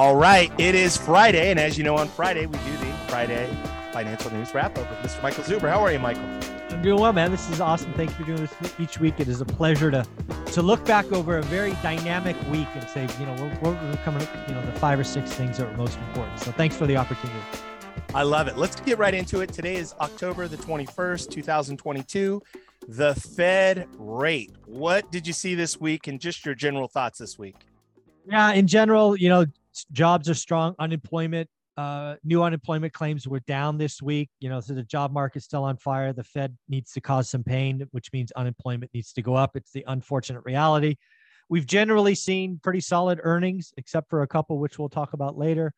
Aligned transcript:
All 0.00 0.16
right, 0.16 0.50
it 0.58 0.74
is 0.74 0.96
Friday, 0.96 1.50
and 1.50 1.60
as 1.60 1.76
you 1.76 1.84
know, 1.84 1.94
on 1.98 2.08
Friday 2.08 2.46
we 2.46 2.56
do 2.56 2.72
the 2.78 2.90
Friday 3.08 3.54
financial 3.92 4.32
news 4.32 4.54
wrap 4.54 4.78
up 4.78 4.88
with 4.88 4.98
Mr. 5.00 5.22
Michael 5.22 5.44
Zuber. 5.44 5.68
How 5.68 5.80
are 5.80 5.92
you, 5.92 5.98
Michael? 5.98 6.24
I'm 6.70 6.80
doing 6.80 6.98
well, 6.98 7.12
man. 7.12 7.30
This 7.30 7.50
is 7.50 7.60
awesome. 7.60 7.92
Thank 7.92 8.08
you 8.08 8.16
for 8.16 8.24
doing 8.24 8.40
this 8.40 8.74
each 8.80 8.98
week. 8.98 9.20
It 9.20 9.28
is 9.28 9.42
a 9.42 9.44
pleasure 9.44 9.90
to 9.90 10.06
to 10.52 10.62
look 10.62 10.82
back 10.86 11.12
over 11.12 11.36
a 11.36 11.42
very 11.42 11.72
dynamic 11.82 12.34
week 12.50 12.66
and 12.74 12.88
say, 12.88 13.06
you 13.20 13.26
know, 13.26 13.34
we're, 13.60 13.72
we're 13.72 13.96
coming, 14.02 14.26
you 14.48 14.54
know, 14.54 14.64
the 14.64 14.72
five 14.80 14.98
or 14.98 15.04
six 15.04 15.34
things 15.34 15.58
that 15.58 15.68
are 15.68 15.76
most 15.76 15.98
important. 15.98 16.40
So 16.40 16.50
thanks 16.50 16.76
for 16.76 16.86
the 16.86 16.96
opportunity. 16.96 17.38
I 18.14 18.22
love 18.22 18.48
it. 18.48 18.56
Let's 18.56 18.80
get 18.80 18.96
right 18.96 19.12
into 19.12 19.42
it. 19.42 19.52
Today 19.52 19.76
is 19.76 19.94
October 20.00 20.48
the 20.48 20.56
21st, 20.56 21.28
2022. 21.28 22.42
The 22.88 23.14
Fed 23.16 23.86
rate. 23.98 24.52
What 24.64 25.12
did 25.12 25.26
you 25.26 25.34
see 25.34 25.54
this 25.54 25.78
week 25.78 26.06
and 26.06 26.18
just 26.18 26.46
your 26.46 26.54
general 26.54 26.88
thoughts 26.88 27.18
this 27.18 27.38
week? 27.38 27.56
Yeah, 28.26 28.52
in 28.52 28.66
general, 28.66 29.16
you 29.16 29.28
know, 29.28 29.44
jobs 29.86 30.28
are 30.28 30.34
strong. 30.34 30.74
Unemployment, 30.78 31.48
uh, 31.76 32.16
new 32.24 32.42
unemployment 32.42 32.92
claims 32.92 33.26
were 33.26 33.40
down 33.40 33.78
this 33.78 34.02
week. 34.02 34.30
You 34.40 34.48
know, 34.48 34.60
so 34.60 34.74
the 34.74 34.82
job 34.82 35.12
market's 35.12 35.44
still 35.44 35.64
on 35.64 35.76
fire. 35.76 36.12
The 36.12 36.24
Fed 36.24 36.56
needs 36.68 36.92
to 36.92 37.00
cause 37.00 37.28
some 37.28 37.44
pain, 37.44 37.86
which 37.92 38.12
means 38.12 38.32
unemployment 38.32 38.92
needs 38.94 39.12
to 39.14 39.22
go 39.22 39.34
up. 39.34 39.56
It's 39.56 39.72
the 39.72 39.84
unfortunate 39.86 40.42
reality. 40.44 40.96
We've 41.48 41.66
generally 41.66 42.14
seen 42.14 42.60
pretty 42.62 42.80
solid 42.80 43.20
earnings, 43.22 43.72
except 43.76 44.08
for 44.08 44.22
a 44.22 44.26
couple, 44.26 44.58
which 44.58 44.78
we'll 44.78 44.88
talk 44.88 45.14
about 45.14 45.36
later. 45.36 45.72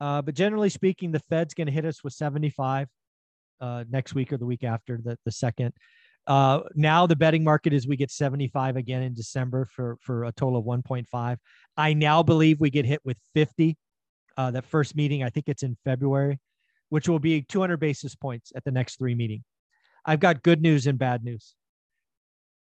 Uh, 0.00 0.22
but 0.22 0.34
generally 0.34 0.68
speaking, 0.68 1.10
the 1.10 1.18
Fed's 1.18 1.54
going 1.54 1.66
to 1.66 1.72
hit 1.72 1.84
us 1.84 2.04
with 2.04 2.12
75 2.12 2.86
uh, 3.60 3.84
next 3.90 4.14
week 4.14 4.32
or 4.32 4.36
the 4.36 4.46
week 4.46 4.62
after 4.62 5.00
the, 5.02 5.18
the 5.24 5.32
second. 5.32 5.72
Uh, 6.28 6.60
now 6.74 7.06
the 7.06 7.16
betting 7.16 7.42
market 7.42 7.72
is 7.72 7.88
we 7.88 7.96
get 7.96 8.10
75 8.10 8.76
again 8.76 9.02
in 9.02 9.14
December 9.14 9.66
for 9.72 9.96
for 10.02 10.24
a 10.24 10.32
total 10.32 10.58
of 10.58 10.66
1.5. 10.66 11.38
I 11.78 11.94
now 11.94 12.22
believe 12.22 12.60
we 12.60 12.68
get 12.68 12.84
hit 12.84 13.00
with 13.02 13.16
50. 13.34 13.76
Uh, 14.36 14.50
that 14.52 14.66
first 14.66 14.94
meeting, 14.94 15.24
I 15.24 15.30
think 15.30 15.48
it's 15.48 15.62
in 15.64 15.76
February, 15.84 16.38
which 16.90 17.08
will 17.08 17.18
be 17.18 17.42
200 17.42 17.78
basis 17.78 18.14
points 18.14 18.52
at 18.54 18.62
the 18.62 18.70
next 18.70 18.98
three 18.98 19.14
meeting. 19.14 19.42
I've 20.04 20.20
got 20.20 20.42
good 20.42 20.60
news 20.60 20.86
and 20.86 20.98
bad 20.98 21.24
news. 21.24 21.54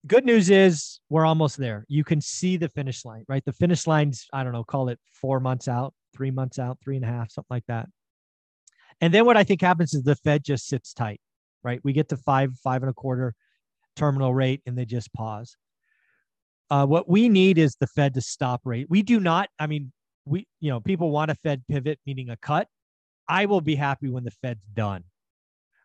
Good 0.06 0.26
news 0.26 0.50
is 0.50 1.00
we're 1.10 1.26
almost 1.26 1.56
there. 1.56 1.86
You 1.88 2.04
can 2.04 2.20
see 2.20 2.58
the 2.58 2.68
finish 2.68 3.06
line, 3.06 3.24
right? 3.30 3.46
The 3.46 3.54
finish 3.54 3.88
line's, 3.88 4.28
I 4.34 4.44
don't 4.44 4.52
know, 4.52 4.66
call 4.66 4.90
it 4.90 5.00
four 5.14 5.40
months 5.40 5.70
out, 5.70 5.94
three 6.14 6.32
months 6.32 6.60
out, 6.60 6.80
three 6.84 6.98
and 6.98 7.06
a 7.06 7.08
half, 7.08 7.32
something 7.32 7.48
like 7.50 7.66
that. 7.68 7.88
And 9.00 9.14
then 9.14 9.26
what 9.26 9.38
I 9.38 9.44
think 9.44 9.62
happens 9.62 9.94
is 9.94 10.04
the 10.04 10.16
Fed 10.16 10.44
just 10.44 10.68
sits 10.68 10.92
tight, 10.94 11.22
right? 11.64 11.80
We 11.84 11.94
get 11.94 12.10
to 12.10 12.18
five, 12.18 12.58
five 12.62 12.82
and 12.82 12.90
a 12.90 12.94
quarter 12.94 13.36
terminal 13.96 14.34
rate 14.34 14.62
and 14.66 14.78
they 14.78 14.86
just 14.86 15.14
pause. 15.14 15.56
Uh, 16.70 16.86
what 16.86 17.08
we 17.10 17.30
need 17.30 17.58
is 17.58 17.76
the 17.76 17.88
Fed 17.88 18.14
to 18.16 18.22
stop 18.22 18.62
rate. 18.66 18.88
We 18.90 19.02
do 19.02 19.20
not, 19.20 19.50
I 19.60 19.68
mean, 19.68 19.92
we, 20.26 20.48
you 20.60 20.72
know, 20.72 20.80
people 20.80 21.12
want 21.12 21.32
a 21.32 21.36
Fed 21.36 21.64
pivot, 21.70 22.00
meaning 22.06 22.30
a 22.30 22.38
cut. 22.38 22.68
I 23.28 23.46
will 23.46 23.62
be 23.62 23.76
happy 23.76 24.10
when 24.10 24.24
the 24.24 24.32
Fed's 24.32 24.66
done, 24.74 25.04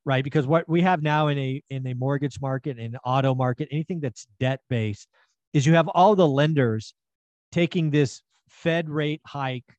right? 0.04 0.24
Because 0.24 0.46
what 0.46 0.68
we 0.68 0.82
have 0.82 1.02
now 1.02 1.28
in 1.28 1.38
a 1.38 1.62
in 1.70 1.86
a 1.86 1.94
mortgage 1.94 2.40
market, 2.40 2.78
in 2.78 2.96
auto 3.04 3.34
market, 3.34 3.68
anything 3.70 4.00
that's 4.00 4.26
debt 4.40 4.60
based, 4.68 5.08
is 5.52 5.66
you 5.66 5.74
have 5.74 5.88
all 5.88 6.14
the 6.14 6.26
lenders 6.26 6.94
taking 7.52 7.90
this 7.90 8.22
Fed 8.48 8.88
rate 8.88 9.20
hike 9.26 9.76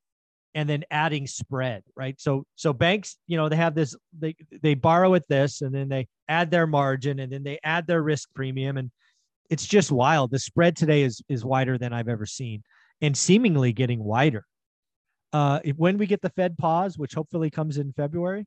and 0.55 0.67
then 0.67 0.83
adding 0.89 1.27
spread, 1.27 1.83
right? 1.95 2.19
So 2.19 2.43
so 2.55 2.73
banks, 2.73 3.17
you 3.27 3.37
know, 3.37 3.49
they 3.49 3.55
have 3.55 3.75
this 3.75 3.95
they 4.17 4.35
they 4.61 4.73
borrow 4.73 5.15
at 5.15 5.27
this 5.27 5.61
and 5.61 5.73
then 5.73 5.89
they 5.89 6.07
add 6.27 6.51
their 6.51 6.67
margin 6.67 7.19
and 7.19 7.31
then 7.31 7.43
they 7.43 7.59
add 7.63 7.87
their 7.87 8.01
risk 8.01 8.29
premium 8.33 8.77
and 8.77 8.91
it's 9.49 9.65
just 9.65 9.91
wild. 9.91 10.31
The 10.31 10.39
spread 10.39 10.75
today 10.75 11.03
is 11.03 11.21
is 11.29 11.45
wider 11.45 11.77
than 11.77 11.93
I've 11.93 12.07
ever 12.07 12.25
seen 12.25 12.63
and 13.01 13.17
seemingly 13.17 13.73
getting 13.73 14.03
wider. 14.03 14.45
Uh, 15.31 15.59
when 15.75 15.97
we 15.97 16.07
get 16.07 16.21
the 16.21 16.31
Fed 16.31 16.57
pause, 16.57 16.97
which 16.97 17.13
hopefully 17.13 17.51
comes 17.51 17.77
in 17.77 17.93
February, 17.93 18.45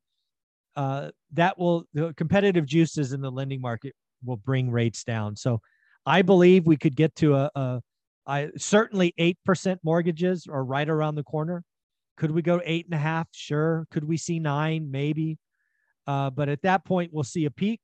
uh, 0.74 1.10
that 1.32 1.58
will 1.58 1.84
the 1.94 2.12
competitive 2.14 2.66
juices 2.66 3.12
in 3.12 3.20
the 3.20 3.30
lending 3.30 3.60
market 3.60 3.94
will 4.24 4.36
bring 4.36 4.70
rates 4.70 5.04
down. 5.04 5.36
So 5.36 5.60
I 6.06 6.22
believe 6.22 6.66
we 6.66 6.76
could 6.76 6.96
get 6.96 7.14
to 7.16 7.34
a, 7.34 7.50
a 7.54 7.80
I 8.26 8.50
certainly 8.56 9.14
eight 9.18 9.38
percent 9.44 9.80
mortgages 9.82 10.46
are 10.50 10.64
right 10.64 10.88
around 10.88 11.16
the 11.16 11.24
corner. 11.24 11.62
Could 12.16 12.30
we 12.30 12.42
go 12.42 12.60
eight 12.64 12.86
and 12.86 12.94
a 12.94 12.98
half? 12.98 13.28
Sure. 13.32 13.86
Could 13.90 14.04
we 14.04 14.16
see 14.16 14.38
nine? 14.38 14.90
Maybe. 14.90 15.38
Uh, 16.06 16.30
but 16.30 16.48
at 16.48 16.62
that 16.62 16.84
point, 16.84 17.12
we'll 17.12 17.24
see 17.24 17.44
a 17.44 17.50
peak. 17.50 17.80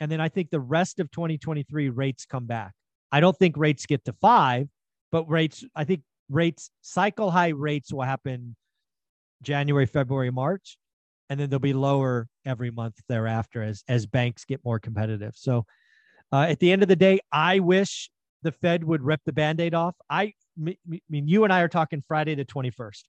And 0.00 0.10
then 0.10 0.20
I 0.20 0.28
think 0.28 0.50
the 0.50 0.60
rest 0.60 0.98
of 0.98 1.10
2023 1.10 1.90
rates 1.90 2.24
come 2.24 2.46
back. 2.46 2.72
I 3.12 3.20
don't 3.20 3.36
think 3.36 3.56
rates 3.56 3.86
get 3.86 4.04
to 4.06 4.14
five, 4.20 4.68
but 5.12 5.28
rates, 5.28 5.64
I 5.74 5.84
think 5.84 6.02
rates, 6.28 6.70
cycle 6.80 7.30
high 7.30 7.48
rates 7.48 7.92
will 7.92 8.02
happen 8.02 8.56
January, 9.42 9.86
February, 9.86 10.30
March. 10.30 10.78
And 11.28 11.38
then 11.38 11.48
they'll 11.48 11.58
be 11.58 11.74
lower 11.74 12.26
every 12.44 12.70
month 12.70 12.96
thereafter 13.08 13.62
as, 13.62 13.84
as 13.88 14.06
banks 14.06 14.44
get 14.44 14.64
more 14.64 14.80
competitive. 14.80 15.34
So 15.36 15.64
uh, 16.32 16.46
at 16.48 16.58
the 16.58 16.72
end 16.72 16.82
of 16.82 16.88
the 16.88 16.96
day, 16.96 17.20
I 17.30 17.60
wish 17.60 18.10
the 18.42 18.52
Fed 18.52 18.82
would 18.84 19.02
rip 19.02 19.20
the 19.24 19.32
band 19.32 19.60
aid 19.60 19.74
off. 19.74 19.94
I 20.08 20.32
mean, 20.56 20.76
you 21.08 21.44
and 21.44 21.52
I 21.52 21.60
are 21.60 21.68
talking 21.68 22.02
Friday 22.06 22.34
the 22.34 22.44
21st. 22.44 23.02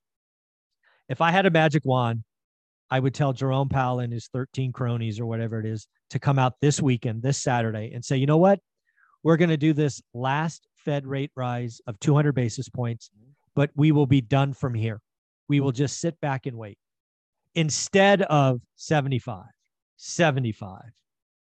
If 1.10 1.22
I 1.22 1.32
had 1.32 1.46
a 1.46 1.52
magic 1.52 1.84
wand, 1.86 2.24
I 2.90 3.00
would 3.00 3.14
tell 3.14 3.34
Jerome 3.34 3.70
Powell 3.70 4.00
and 4.00 4.12
his 4.12 4.28
13 4.34 4.74
cronies 4.74 5.20
or 5.20 5.26
whatever 5.26 5.60
it 5.60 5.66
is 5.66 5.88
to 6.10 6.20
come 6.20 6.38
out 6.38 6.56
this 6.62 6.82
weekend, 6.82 7.24
this 7.24 7.38
Saturday, 7.38 7.92
and 7.94 8.04
say, 8.04 8.18
you 8.18 8.26
know 8.26 8.38
what? 8.38 8.60
We're 9.24 9.38
going 9.38 9.50
to 9.50 9.58
do 9.58 9.72
this 9.74 10.02
last 10.14 10.68
Fed 10.76 11.06
rate 11.06 11.32
rise 11.36 11.80
of 11.88 12.00
200 12.00 12.34
basis 12.34 12.68
points, 12.68 13.10
but 13.56 13.70
we 13.76 13.92
will 13.92 14.08
be 14.08 14.22
done 14.22 14.54
from 14.54 14.74
here. 14.74 15.00
We 15.48 15.60
will 15.60 15.72
just 15.72 16.00
sit 16.00 16.20
back 16.20 16.46
and 16.46 16.58
wait 16.58 16.78
instead 17.56 18.22
of 18.24 18.62
75, 18.76 19.44
75, 19.98 20.82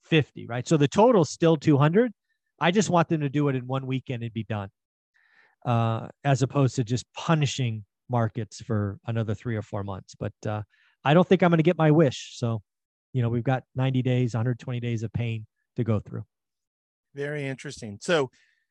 50, 0.05 0.47
right? 0.47 0.67
So 0.67 0.77
the 0.77 0.89
total 0.89 1.23
is 1.23 1.31
still 1.31 1.57
200. 1.57 2.13
I 2.61 2.71
just 2.71 2.91
want 2.91 3.09
them 3.09 3.21
to 3.21 3.29
do 3.29 3.49
it 3.49 3.57
in 3.57 3.67
one 3.67 3.87
weekend 3.87 4.23
and 4.23 4.33
be 4.33 4.45
done, 4.45 4.71
uh, 5.65 6.09
as 6.25 6.43
opposed 6.43 6.77
to 6.77 6.85
just 6.85 7.05
punishing 7.15 7.85
markets 8.09 8.61
for 8.63 8.99
another 9.07 9.35
three 9.35 9.57
or 9.57 9.63
four 9.63 9.85
months. 9.85 10.15
But 10.15 10.33
uh, 10.47 10.63
I 11.05 11.15
don't 11.15 11.27
think 11.27 11.43
I'm 11.43 11.51
going 11.51 11.59
to 11.59 11.63
get 11.63 11.79
my 11.79 11.91
wish. 11.91 12.33
So, 12.37 12.63
you 13.13 13.23
know, 13.23 13.29
we've 13.29 13.45
got 13.45 13.65
90 13.77 14.03
days, 14.03 14.35
120 14.35 14.81
days 14.81 15.03
of 15.03 15.13
pain 15.13 15.47
to 15.77 15.85
go 15.85 16.01
through. 16.01 16.25
Very 17.15 17.47
interesting. 17.47 17.99
So, 18.01 18.31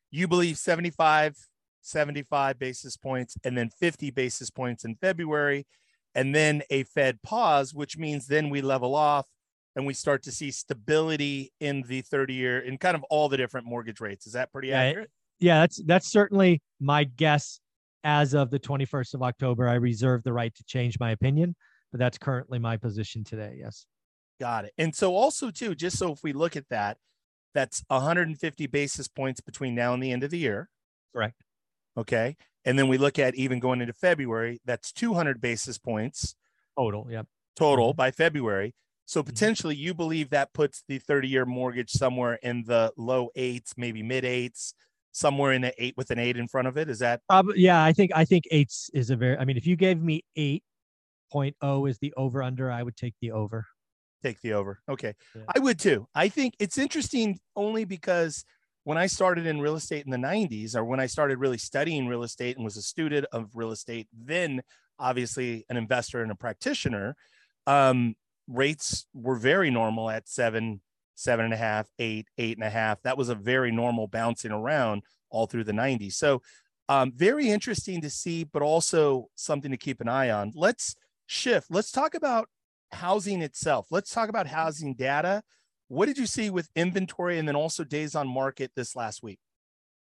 you 0.09 0.27
believe 0.27 0.57
75, 0.57 1.35
75 1.81 2.59
basis 2.59 2.95
points, 2.95 3.35
and 3.43 3.57
then 3.57 3.69
50 3.69 4.11
basis 4.11 4.49
points 4.49 4.85
in 4.85 4.95
February, 4.95 5.65
and 6.15 6.33
then 6.33 6.61
a 6.69 6.83
Fed 6.83 7.21
pause, 7.21 7.73
which 7.73 7.97
means 7.97 8.27
then 8.27 8.49
we 8.49 8.61
level 8.61 8.95
off 8.95 9.25
and 9.75 9.85
we 9.85 9.93
start 9.93 10.23
to 10.23 10.31
see 10.31 10.49
stability 10.49 11.53
in 11.59 11.83
the 11.83 12.01
30 12.01 12.33
year 12.33 12.59
in 12.59 12.77
kind 12.77 12.95
of 12.95 13.03
all 13.11 13.29
the 13.29 13.37
different 13.37 13.67
mortgage 13.67 14.01
rates. 14.01 14.25
Is 14.25 14.33
that 14.33 14.51
pretty 14.51 14.69
yeah, 14.69 14.81
accurate? 14.81 15.11
Yeah, 15.39 15.59
that's 15.59 15.81
that's 15.85 16.11
certainly 16.11 16.61
my 16.79 17.03
guess 17.03 17.59
as 18.03 18.33
of 18.33 18.49
the 18.49 18.59
21st 18.59 19.13
of 19.13 19.23
October. 19.23 19.67
I 19.67 19.75
reserve 19.75 20.23
the 20.23 20.33
right 20.33 20.53
to 20.55 20.63
change 20.63 20.99
my 20.99 21.11
opinion 21.11 21.55
but 21.91 21.99
that's 21.99 22.17
currently 22.17 22.59
my 22.59 22.77
position 22.77 23.23
today. 23.23 23.57
Yes. 23.59 23.85
Got 24.39 24.65
it. 24.65 24.73
And 24.77 24.95
so 24.95 25.15
also 25.15 25.49
too, 25.49 25.75
just 25.75 25.97
so 25.97 26.11
if 26.11 26.19
we 26.23 26.33
look 26.33 26.55
at 26.55 26.69
that, 26.69 26.97
that's 27.53 27.83
150 27.87 28.67
basis 28.67 29.07
points 29.07 29.41
between 29.41 29.73
now 29.73 29.93
and 29.93 30.03
the 30.03 30.11
end 30.11 30.23
of 30.23 30.29
the 30.29 30.37
year. 30.37 30.69
Correct. 31.13 31.41
Okay. 31.97 32.35
And 32.65 32.77
then 32.77 32.87
we 32.87 32.97
look 32.97 33.17
at 33.17 33.35
even 33.35 33.59
going 33.59 33.81
into 33.81 33.93
February, 33.93 34.59
that's 34.65 34.91
200 34.91 35.41
basis 35.41 35.77
points 35.77 36.35
total. 36.77 37.07
Yep. 37.09 37.25
Total 37.55 37.91
mm-hmm. 37.91 37.97
by 37.97 38.11
February. 38.11 38.75
So 39.05 39.21
mm-hmm. 39.21 39.29
potentially 39.29 39.75
you 39.75 39.93
believe 39.93 40.29
that 40.29 40.53
puts 40.53 40.83
the 40.87 40.99
30 40.99 41.29
year 41.29 41.45
mortgage 41.45 41.89
somewhere 41.89 42.37
in 42.43 42.65
the 42.67 42.91
low 42.97 43.29
eights, 43.35 43.73
maybe 43.77 44.03
mid 44.03 44.25
eights, 44.25 44.75
somewhere 45.17 45.53
in 45.53 45.61
the 45.61 45.73
eight 45.83 45.95
with 45.97 46.11
an 46.11 46.19
eight 46.19 46.37
in 46.37 46.47
front 46.47 46.67
of 46.67 46.77
it. 46.77 46.89
Is 46.89 46.99
that? 46.99 47.21
Yeah, 47.55 47.83
I 47.83 47.91
think, 47.91 48.11
I 48.13 48.23
think 48.23 48.45
eights 48.51 48.89
is 48.93 49.09
a 49.09 49.15
very, 49.15 49.37
I 49.37 49.45
mean, 49.45 49.57
if 49.57 49.65
you 49.65 49.75
gave 49.75 50.01
me 50.01 50.23
eight 50.35 50.63
0.0 51.33 51.89
is 51.89 51.97
the 51.99 52.13
over 52.15 52.43
under, 52.43 52.71
I 52.71 52.83
would 52.83 52.95
take 52.95 53.15
the 53.21 53.31
over. 53.31 53.65
Take 54.23 54.41
the 54.41 54.53
over. 54.53 54.79
Okay. 54.89 55.13
Yeah. 55.35 55.43
I 55.53 55.59
would 55.59 55.79
too. 55.79 56.07
I 56.15 56.29
think 56.29 56.55
it's 56.59 56.77
interesting 56.77 57.39
only 57.55 57.85
because 57.85 58.45
when 58.83 58.97
I 58.97 59.07
started 59.07 59.45
in 59.45 59.59
real 59.59 59.75
estate 59.75 60.05
in 60.05 60.11
the 60.11 60.17
90s, 60.17 60.75
or 60.75 60.85
when 60.85 60.99
I 60.99 61.07
started 61.07 61.39
really 61.39 61.57
studying 61.57 62.07
real 62.07 62.23
estate 62.23 62.55
and 62.55 62.63
was 62.63 62.77
a 62.77 62.81
student 62.81 63.25
of 63.31 63.49
real 63.53 63.71
estate, 63.71 64.07
then 64.13 64.61
obviously 64.97 65.65
an 65.69 65.77
investor 65.77 66.21
and 66.21 66.31
a 66.31 66.35
practitioner, 66.35 67.15
um, 67.67 68.15
rates 68.47 69.05
were 69.13 69.35
very 69.35 69.69
normal 69.69 70.09
at 70.09 70.29
seven, 70.29 70.81
seven 71.17 71.45
and 71.45 71.53
a 71.53 71.57
half, 71.57 71.87
eight, 71.99 72.27
eight 72.37 72.57
and 72.57 72.63
a 72.63 72.69
half. 72.69 73.01
That 73.01 73.17
was 73.17 73.29
a 73.29 73.35
very 73.35 73.71
normal 73.71 74.07
bouncing 74.07 74.51
around 74.51 75.03
all 75.29 75.47
through 75.47 75.65
the 75.65 75.73
90s. 75.73 76.13
So, 76.13 76.41
um, 76.89 77.11
very 77.13 77.49
interesting 77.49 77.99
to 78.01 78.09
see, 78.09 78.45
but 78.45 78.61
also 78.61 79.27
something 79.35 79.71
to 79.71 79.77
keep 79.77 79.99
an 79.99 80.07
eye 80.07 80.29
on. 80.29 80.53
Let's 80.55 80.95
shift. 81.25 81.67
Let's 81.69 81.91
talk 81.91 82.15
about 82.15 82.47
housing 82.93 83.41
itself. 83.41 83.87
Let's 83.91 84.13
talk 84.13 84.29
about 84.29 84.47
housing 84.47 84.93
data. 84.93 85.41
What 85.89 86.05
did 86.05 86.17
you 86.17 86.25
see 86.25 86.49
with 86.49 86.69
inventory 86.75 87.39
and 87.39 87.47
then 87.47 87.57
also 87.57 87.83
days 87.83 88.15
on 88.15 88.27
market 88.27 88.71
this 88.75 88.95
last 88.95 89.21
week? 89.21 89.39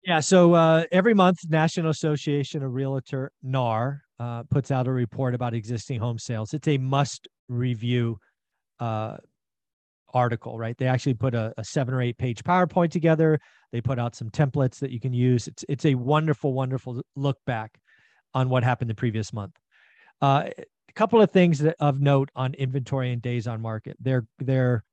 Yeah, 0.04 0.20
so 0.20 0.54
uh, 0.54 0.84
every 0.92 1.14
month, 1.14 1.40
National 1.48 1.90
Association 1.90 2.62
of 2.62 2.72
Realtor 2.72 3.32
(NAR) 3.42 4.02
uh, 4.20 4.44
puts 4.44 4.70
out 4.70 4.86
a 4.86 4.92
report 4.92 5.34
about 5.34 5.54
existing 5.54 5.98
home 5.98 6.18
sales. 6.18 6.54
It's 6.54 6.68
a 6.68 6.78
must 6.78 7.26
review 7.48 8.18
uh, 8.78 9.16
article, 10.16 10.58
right? 10.58 10.76
They 10.78 10.86
actually 10.86 11.14
put 11.14 11.34
a, 11.34 11.52
a, 11.58 11.64
seven 11.64 11.92
or 11.92 12.00
eight 12.00 12.16
page 12.16 12.42
PowerPoint 12.42 12.90
together. 12.90 13.38
They 13.70 13.82
put 13.82 13.98
out 13.98 14.16
some 14.16 14.30
templates 14.30 14.78
that 14.78 14.90
you 14.90 14.98
can 14.98 15.12
use. 15.12 15.46
It's 15.46 15.64
it's 15.68 15.84
a 15.84 15.94
wonderful, 15.94 16.54
wonderful 16.54 17.02
look 17.14 17.36
back 17.46 17.78
on 18.32 18.48
what 18.48 18.64
happened 18.64 18.88
the 18.88 18.94
previous 18.94 19.32
month. 19.32 19.54
Uh, 20.22 20.44
a 20.58 20.92
couple 20.94 21.20
of 21.20 21.30
things 21.30 21.58
that, 21.58 21.76
of 21.80 22.00
note 22.00 22.30
on 22.34 22.54
inventory 22.54 23.12
and 23.12 23.20
days 23.20 23.46
on 23.46 23.60
market. 23.60 23.96
Their 24.00 24.26
their 24.38 24.84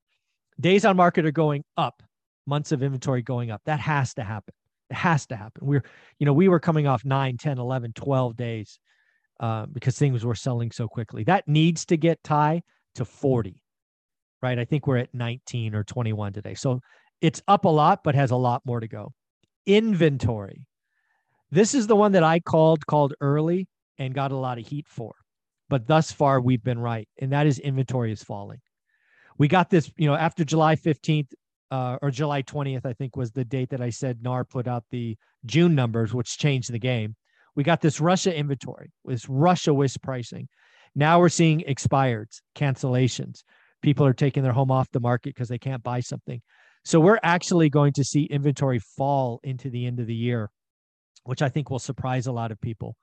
days 0.60 0.84
on 0.84 0.98
market 0.98 1.26
are 1.26 1.32
going 1.32 1.64
up. 1.78 2.04
Months 2.46 2.74
of 2.74 2.84
inventory 2.84 3.22
going 3.22 3.50
up. 3.50 3.62
That 3.66 3.80
has 3.80 4.14
to 4.16 4.24
happen. 4.24 4.54
It 4.90 4.98
has 4.98 5.26
to 5.28 5.38
happen. 5.38 5.66
We're, 5.66 5.84
you 6.20 6.26
know, 6.26 6.34
we 6.34 6.50
were 6.50 6.60
coming 6.60 6.86
off 6.86 7.06
9, 7.06 7.38
10, 7.38 7.58
11, 7.58 7.94
12 7.94 8.36
days 8.36 8.80
uh, 9.40 9.66
because 9.68 9.98
things 9.98 10.26
were 10.26 10.36
selling 10.36 10.72
so 10.72 10.90
quickly. 10.90 11.24
That 11.24 11.48
needs 11.48 11.86
to 11.86 11.96
get 11.96 12.22
Ty 12.22 12.64
to 12.96 13.06
40 13.06 13.63
right? 14.44 14.60
I 14.60 14.66
think 14.66 14.86
we're 14.86 14.98
at 14.98 15.14
19 15.14 15.74
or 15.74 15.84
21 15.86 16.34
today. 16.34 16.54
So 16.54 16.82
it's 17.22 17.42
up 17.48 17.64
a 17.64 17.70
lot, 17.70 18.02
but 18.04 18.14
has 18.14 18.32
a 18.32 18.36
lot 18.36 18.62
more 18.66 18.82
to 18.82 18.88
go. 18.88 19.14
Inventory. 19.66 20.68
This 21.50 21.74
is 21.74 21.88
the 21.88 21.96
one 21.96 22.12
that 22.12 22.24
I 22.24 22.42
called 22.42 22.86
called 22.86 23.14
early 23.22 23.68
and 23.98 24.14
got 24.14 24.34
a 24.34 24.38
lot 24.38 24.60
of 24.60 24.68
heat 24.68 24.86
for. 24.90 25.14
But 25.70 25.88
thus 25.88 26.12
far 26.12 26.42
we've 26.42 26.64
been 26.64 26.78
right. 26.78 27.08
And 27.20 27.32
that 27.32 27.48
is 27.48 27.58
inventory 27.58 28.12
is 28.12 28.22
falling. 28.22 28.60
We 29.38 29.48
got 29.48 29.70
this, 29.70 29.90
you 29.96 30.08
know, 30.08 30.16
after 30.16 30.44
July 30.44 30.76
15th 30.76 31.32
uh, 31.72 31.98
or 32.02 32.12
July 32.12 32.44
20th, 32.44 32.86
I 32.86 32.94
think 32.94 33.16
was 33.16 33.32
the 33.32 33.46
date 33.46 33.70
that 33.70 33.82
I 33.82 33.90
said 33.90 34.22
NAR 34.22 34.44
put 34.44 34.68
out 34.68 34.84
the 34.92 35.18
June 35.46 35.74
numbers, 35.74 36.14
which 36.14 36.38
changed 36.38 36.72
the 36.72 36.80
game. 36.80 37.16
We 37.56 37.64
got 37.64 37.82
this 37.82 38.02
Russia 38.02 38.36
inventory, 38.36 38.92
this 39.06 39.30
Russia 39.30 39.74
WIS 39.74 39.96
pricing. 39.98 40.50
Now 40.96 41.20
we're 41.20 41.30
seeing 41.30 41.62
expireds, 41.62 42.42
cancellations 42.56 43.44
people 43.84 44.06
are 44.06 44.14
taking 44.14 44.42
their 44.42 44.54
home 44.54 44.72
off 44.72 44.90
the 44.92 45.00
market 45.00 45.36
because 45.36 45.50
they 45.50 45.60
can't 45.60 45.84
buy 45.84 46.00
something. 46.00 46.42
So 46.84 47.00
we're 47.00 47.20
actually 47.22 47.70
going 47.70 47.94
to 47.94 48.04
see 48.04 48.24
inventory 48.24 48.80
fall 48.80 49.40
into 49.44 49.70
the 49.70 49.86
end 49.86 50.00
of 50.00 50.08
the 50.08 50.16
year, 50.16 50.50
which 51.26 51.44
I 51.44 51.50
think 51.50 51.70
will 51.70 51.80
surprise 51.80 52.26
a 52.26 52.32
lot 52.32 52.52
of 52.52 52.60
people. 52.60 52.96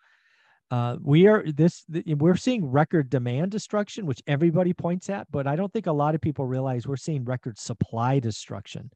Uh, 0.70 0.96
we 1.02 1.26
are 1.26 1.44
this 1.46 1.84
we're 2.06 2.36
seeing 2.36 2.64
record 2.64 3.10
demand 3.10 3.50
destruction, 3.50 4.06
which 4.06 4.22
everybody 4.26 4.72
points 4.72 5.10
at, 5.10 5.26
but 5.30 5.46
I 5.46 5.56
don't 5.56 5.72
think 5.72 5.86
a 5.86 5.92
lot 5.92 6.14
of 6.14 6.20
people 6.20 6.46
realize 6.46 6.86
we're 6.86 6.96
seeing 6.96 7.24
record 7.24 7.58
supply 7.58 8.18
destruction. 8.20 8.90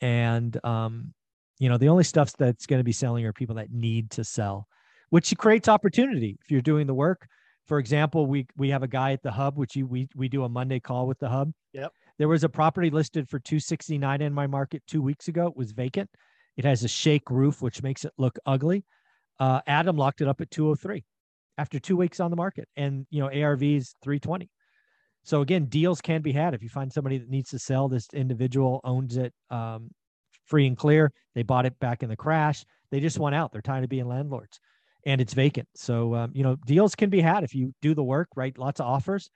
And 0.00 0.56
um, 0.64 1.12
you 1.58 1.68
know, 1.68 1.78
the 1.78 1.88
only 1.88 2.04
stuff 2.04 2.32
that's 2.34 2.66
going 2.66 2.80
to 2.80 2.84
be 2.84 2.92
selling 2.92 3.24
are 3.26 3.32
people 3.32 3.56
that 3.56 3.72
need 3.72 4.10
to 4.12 4.24
sell, 4.24 4.68
which 5.10 5.36
creates 5.36 5.68
opportunity 5.68 6.38
if 6.44 6.50
you're 6.50 6.60
doing 6.60 6.86
the 6.86 6.94
work 6.94 7.26
for 7.66 7.78
example, 7.78 8.26
we 8.26 8.46
we 8.56 8.70
have 8.70 8.82
a 8.82 8.88
guy 8.88 9.12
at 9.12 9.22
the 9.22 9.30
hub, 9.30 9.56
which 9.56 9.74
you, 9.76 9.86
we 9.86 10.08
we 10.14 10.28
do 10.28 10.44
a 10.44 10.48
Monday 10.48 10.80
call 10.80 11.06
with 11.06 11.18
the 11.18 11.28
hub. 11.28 11.52
Yep. 11.72 11.92
There 12.18 12.28
was 12.28 12.44
a 12.44 12.48
property 12.48 12.90
listed 12.90 13.28
for 13.28 13.38
269 13.38 14.20
in 14.20 14.32
my 14.32 14.46
market 14.46 14.82
two 14.86 15.02
weeks 15.02 15.28
ago. 15.28 15.46
It 15.46 15.56
was 15.56 15.72
vacant. 15.72 16.10
It 16.56 16.64
has 16.64 16.84
a 16.84 16.88
shake 16.88 17.30
roof, 17.30 17.62
which 17.62 17.82
makes 17.82 18.04
it 18.04 18.12
look 18.18 18.38
ugly. 18.46 18.84
Uh, 19.40 19.60
Adam 19.66 19.96
locked 19.96 20.20
it 20.20 20.28
up 20.28 20.40
at 20.40 20.50
203 20.50 21.04
after 21.58 21.80
two 21.80 21.96
weeks 21.96 22.20
on 22.20 22.30
the 22.30 22.36
market, 22.36 22.68
and 22.76 23.06
you 23.10 23.20
know 23.20 23.28
ARV 23.28 23.62
is 23.62 23.94
320. 24.02 24.50
So 25.22 25.40
again, 25.40 25.64
deals 25.64 26.02
can 26.02 26.20
be 26.20 26.32
had 26.32 26.52
if 26.52 26.62
you 26.62 26.68
find 26.68 26.92
somebody 26.92 27.16
that 27.16 27.30
needs 27.30 27.50
to 27.50 27.58
sell. 27.58 27.88
This 27.88 28.08
individual 28.12 28.80
owns 28.84 29.16
it 29.16 29.32
um, 29.50 29.90
free 30.44 30.66
and 30.66 30.76
clear. 30.76 31.10
They 31.34 31.42
bought 31.42 31.64
it 31.64 31.78
back 31.78 32.02
in 32.02 32.10
the 32.10 32.16
crash. 32.16 32.62
They 32.90 33.00
just 33.00 33.18
want 33.18 33.34
out. 33.34 33.52
They're 33.52 33.62
tired 33.62 33.84
of 33.84 33.90
being 33.90 34.06
landlords 34.06 34.60
and 35.06 35.20
it's 35.20 35.34
vacant. 35.34 35.68
So 35.74 36.14
um, 36.14 36.32
you 36.34 36.42
know, 36.42 36.56
deals 36.66 36.94
can 36.94 37.10
be 37.10 37.20
had 37.20 37.44
if 37.44 37.54
you 37.54 37.74
do 37.82 37.94
the 37.94 38.02
work, 38.02 38.28
right? 38.36 38.56
Lots 38.58 38.80
of 38.80 38.86
offers, 38.86 39.30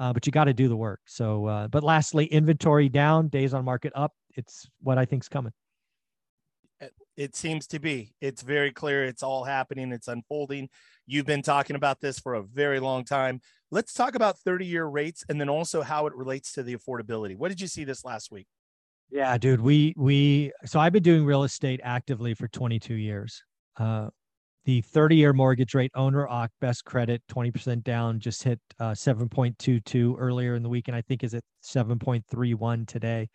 uh, 0.00 0.12
but 0.12 0.26
you 0.26 0.32
got 0.32 0.44
to 0.44 0.54
do 0.54 0.68
the 0.68 0.76
work. 0.76 1.00
So, 1.06 1.46
uh, 1.46 1.68
but 1.68 1.82
lastly, 1.82 2.26
inventory 2.26 2.88
down, 2.88 3.28
days 3.28 3.54
on 3.54 3.64
market 3.64 3.92
up. 3.94 4.12
It's 4.36 4.66
what 4.80 4.98
I 4.98 5.04
think's 5.04 5.28
coming. 5.28 5.52
It 7.16 7.36
seems 7.36 7.66
to 7.68 7.78
be. 7.78 8.14
It's 8.22 8.40
very 8.40 8.72
clear. 8.72 9.04
It's 9.04 9.22
all 9.22 9.44
happening. 9.44 9.92
It's 9.92 10.08
unfolding. 10.08 10.70
You've 11.06 11.26
been 11.26 11.42
talking 11.42 11.76
about 11.76 12.00
this 12.00 12.18
for 12.18 12.34
a 12.34 12.42
very 12.42 12.80
long 12.80 13.04
time. 13.04 13.42
Let's 13.70 13.92
talk 13.92 14.14
about 14.14 14.38
30 14.38 14.64
year 14.64 14.86
rates 14.86 15.22
and 15.28 15.38
then 15.38 15.50
also 15.50 15.82
how 15.82 16.06
it 16.06 16.14
relates 16.14 16.52
to 16.54 16.62
the 16.62 16.74
affordability. 16.74 17.36
What 17.36 17.48
did 17.48 17.60
you 17.60 17.66
see 17.66 17.84
this 17.84 18.04
last 18.04 18.32
week? 18.32 18.46
Yeah, 19.10 19.36
dude. 19.36 19.60
We 19.60 19.92
we 19.96 20.52
so 20.64 20.80
I've 20.80 20.94
been 20.94 21.02
doing 21.02 21.26
real 21.26 21.44
estate 21.44 21.80
actively 21.84 22.32
for 22.32 22.48
22 22.48 22.94
years. 22.94 23.42
Uh, 23.76 24.08
the 24.64 24.80
30 24.80 25.16
year 25.16 25.32
mortgage 25.32 25.74
rate 25.74 25.90
owner 25.94 26.28
OC 26.28 26.50
best 26.60 26.84
credit 26.84 27.22
20% 27.28 27.82
down 27.82 28.20
just 28.20 28.42
hit 28.42 28.60
uh, 28.78 28.92
7.22 28.92 30.14
earlier 30.18 30.54
in 30.54 30.62
the 30.62 30.68
week 30.68 30.88
and 30.88 30.96
I 30.96 31.02
think 31.02 31.24
is 31.24 31.34
at 31.34 31.42
7.31 31.64 32.86
today. 32.86 33.28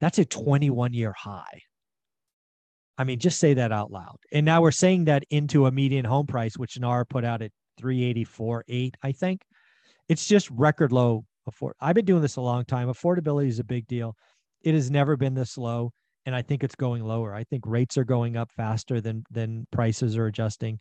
That's 0.00 0.18
a 0.18 0.24
21 0.24 0.92
year 0.92 1.14
high. 1.16 1.62
I 2.96 3.04
mean, 3.04 3.18
just 3.18 3.40
say 3.40 3.54
that 3.54 3.72
out 3.72 3.90
loud. 3.90 4.16
And 4.32 4.46
now 4.46 4.60
we're 4.60 4.70
saying 4.70 5.06
that 5.06 5.24
into 5.30 5.66
a 5.66 5.72
median 5.72 6.04
home 6.04 6.26
price, 6.26 6.56
which 6.56 6.78
NAR 6.78 7.04
put 7.04 7.24
out 7.24 7.42
at 7.42 7.50
384.8, 7.80 8.94
I 9.02 9.12
think. 9.12 9.42
It's 10.08 10.26
just 10.26 10.50
record 10.50 10.92
low. 10.92 11.24
Afford- 11.46 11.74
I've 11.80 11.96
been 11.96 12.04
doing 12.04 12.22
this 12.22 12.36
a 12.36 12.40
long 12.40 12.64
time. 12.64 12.88
Affordability 12.88 13.48
is 13.48 13.58
a 13.58 13.64
big 13.64 13.86
deal. 13.88 14.14
It 14.62 14.74
has 14.74 14.90
never 14.90 15.16
been 15.16 15.34
this 15.34 15.58
low 15.58 15.92
and 16.26 16.34
I 16.34 16.42
think 16.42 16.64
it's 16.64 16.74
going 16.74 17.04
lower. 17.04 17.34
I 17.34 17.44
think 17.44 17.64
rates 17.66 17.98
are 17.98 18.04
going 18.04 18.36
up 18.36 18.50
faster 18.52 19.00
than 19.00 19.24
than 19.30 19.66
prices 19.70 20.16
are 20.16 20.26
adjusting, 20.26 20.80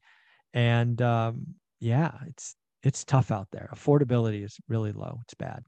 and 0.54 1.02
um, 1.02 1.56
yeah, 1.80 2.12
it's 2.28 2.56
it's 2.84 3.04
tough 3.04 3.32
out 3.32 3.48
there. 3.52 3.70
Affordability 3.74 4.44
is 4.44 4.58
really 4.68 4.92
low. 4.92 5.20
It's 5.24 5.34
bad. 5.34 5.64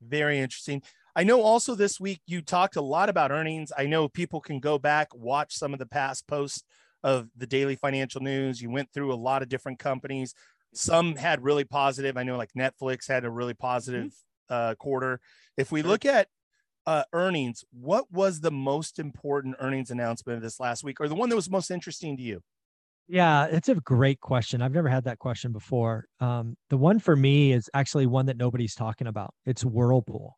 Very 0.00 0.38
interesting. 0.38 0.82
I 1.14 1.24
know 1.24 1.42
also 1.42 1.74
this 1.74 2.00
week 2.00 2.20
you 2.26 2.40
talked 2.40 2.76
a 2.76 2.82
lot 2.82 3.08
about 3.08 3.30
earnings. 3.30 3.72
I 3.76 3.86
know 3.86 4.08
people 4.08 4.40
can 4.40 4.60
go 4.60 4.78
back, 4.78 5.14
watch 5.14 5.54
some 5.54 5.72
of 5.72 5.78
the 5.78 5.86
past 5.86 6.26
posts 6.26 6.64
of 7.02 7.28
the 7.36 7.46
daily 7.46 7.76
financial 7.76 8.20
news. 8.20 8.60
You 8.60 8.70
went 8.70 8.92
through 8.92 9.12
a 9.12 9.14
lot 9.14 9.42
of 9.42 9.48
different 9.48 9.78
companies. 9.78 10.34
Some 10.74 11.16
had 11.16 11.44
really 11.44 11.64
positive. 11.64 12.16
I 12.16 12.22
know 12.22 12.36
like 12.36 12.52
Netflix 12.56 13.08
had 13.08 13.24
a 13.24 13.30
really 13.30 13.54
positive 13.54 14.06
mm-hmm. 14.06 14.54
uh, 14.54 14.74
quarter. 14.76 15.20
If 15.56 15.70
we 15.70 15.82
look 15.82 16.06
at 16.06 16.28
uh, 16.86 17.04
earnings, 17.12 17.64
what 17.72 18.10
was 18.10 18.40
the 18.40 18.50
most 18.50 18.98
important 18.98 19.56
earnings 19.60 19.90
announcement 19.90 20.36
of 20.36 20.42
this 20.42 20.60
last 20.60 20.84
week, 20.84 21.00
or 21.00 21.08
the 21.08 21.14
one 21.14 21.28
that 21.28 21.36
was 21.36 21.50
most 21.50 21.70
interesting 21.70 22.16
to 22.16 22.22
you? 22.22 22.40
Yeah, 23.08 23.46
it's 23.46 23.68
a 23.68 23.74
great 23.74 24.20
question. 24.20 24.62
I've 24.62 24.72
never 24.72 24.88
had 24.88 25.04
that 25.04 25.18
question 25.18 25.52
before. 25.52 26.06
Um, 26.20 26.56
the 26.70 26.76
one 26.76 26.98
for 26.98 27.16
me 27.16 27.52
is 27.52 27.68
actually 27.74 28.06
one 28.06 28.26
that 28.26 28.36
nobody's 28.36 28.74
talking 28.74 29.06
about. 29.06 29.34
It's 29.44 29.64
Whirlpool. 29.64 30.36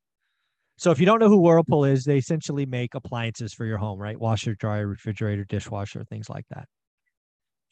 So 0.76 0.90
if 0.90 0.98
you 0.98 1.06
don't 1.06 1.20
know 1.20 1.28
who 1.28 1.40
Whirlpool 1.40 1.84
is, 1.84 2.04
they 2.04 2.18
essentially 2.18 2.66
make 2.66 2.94
appliances 2.94 3.54
for 3.54 3.64
your 3.64 3.78
home, 3.78 3.98
right? 3.98 4.18
Washer, 4.18 4.54
dryer, 4.54 4.88
refrigerator, 4.88 5.44
dishwasher, 5.44 6.04
things 6.04 6.28
like 6.28 6.46
that. 6.50 6.66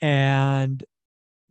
And 0.01 0.85